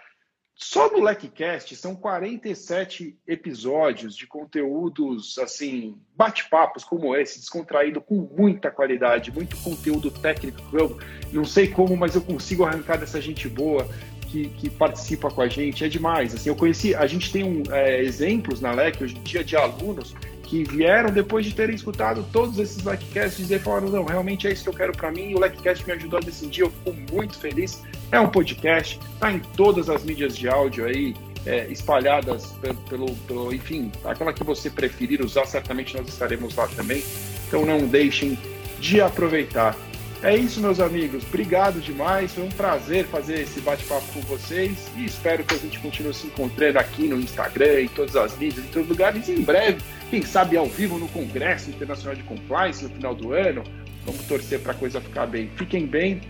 [0.56, 8.70] Só no LecCast são 47 episódios de conteúdos, assim, bate-papos como esse, descontraído com muita
[8.70, 10.62] qualidade, muito conteúdo técnico.
[10.72, 11.00] Eu
[11.32, 13.88] não sei como, mas eu consigo arrancar dessa gente boa
[14.30, 16.34] que, que, participa com a gente, é demais.
[16.36, 19.56] Assim, eu conheci, a gente tem um, é, exemplos na LEC hoje em dia de
[19.56, 20.16] alunos
[20.54, 24.62] que vieram depois de terem escutado todos esses LECcasts dizer, falaram, não, realmente é isso
[24.62, 27.40] que eu quero para mim, e o LECcast me ajudou a decidir, eu fico muito
[27.40, 27.82] feliz.
[28.12, 33.16] É um podcast, tá em todas as mídias de áudio aí, é, espalhadas pelo, pelo,
[33.28, 37.04] pelo, enfim, aquela que você preferir usar, certamente nós estaremos lá também.
[37.48, 38.38] Então não deixem
[38.80, 39.76] de aproveitar.
[40.24, 41.24] É isso, meus amigos.
[41.26, 42.34] Obrigado demais.
[42.34, 46.28] Foi um prazer fazer esse bate-papo com vocês e espero que a gente continue se
[46.28, 49.28] encontrando aqui no Instagram, em todas as mídias, em todos os lugares.
[49.28, 53.34] E em breve, quem sabe ao vivo no Congresso Internacional de Compliance no final do
[53.34, 53.64] ano.
[54.06, 55.50] Vamos torcer para a coisa ficar bem.
[55.58, 56.22] Fiquem bem.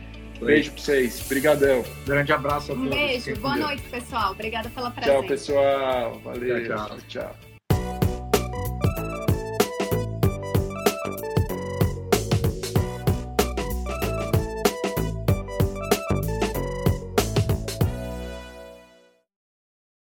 [0.42, 1.22] Beijo para vocês.
[1.26, 1.84] Obrigadão.
[2.06, 2.92] Grande abraço a todos.
[2.92, 3.36] Um beijo.
[3.38, 4.32] Boa noite, pessoal.
[4.32, 5.18] Obrigada pela presença.
[5.20, 6.22] Tchau, pessoal.
[6.24, 6.66] Valeu.
[6.66, 6.88] tchau.
[6.88, 6.98] tchau.
[7.08, 7.53] tchau.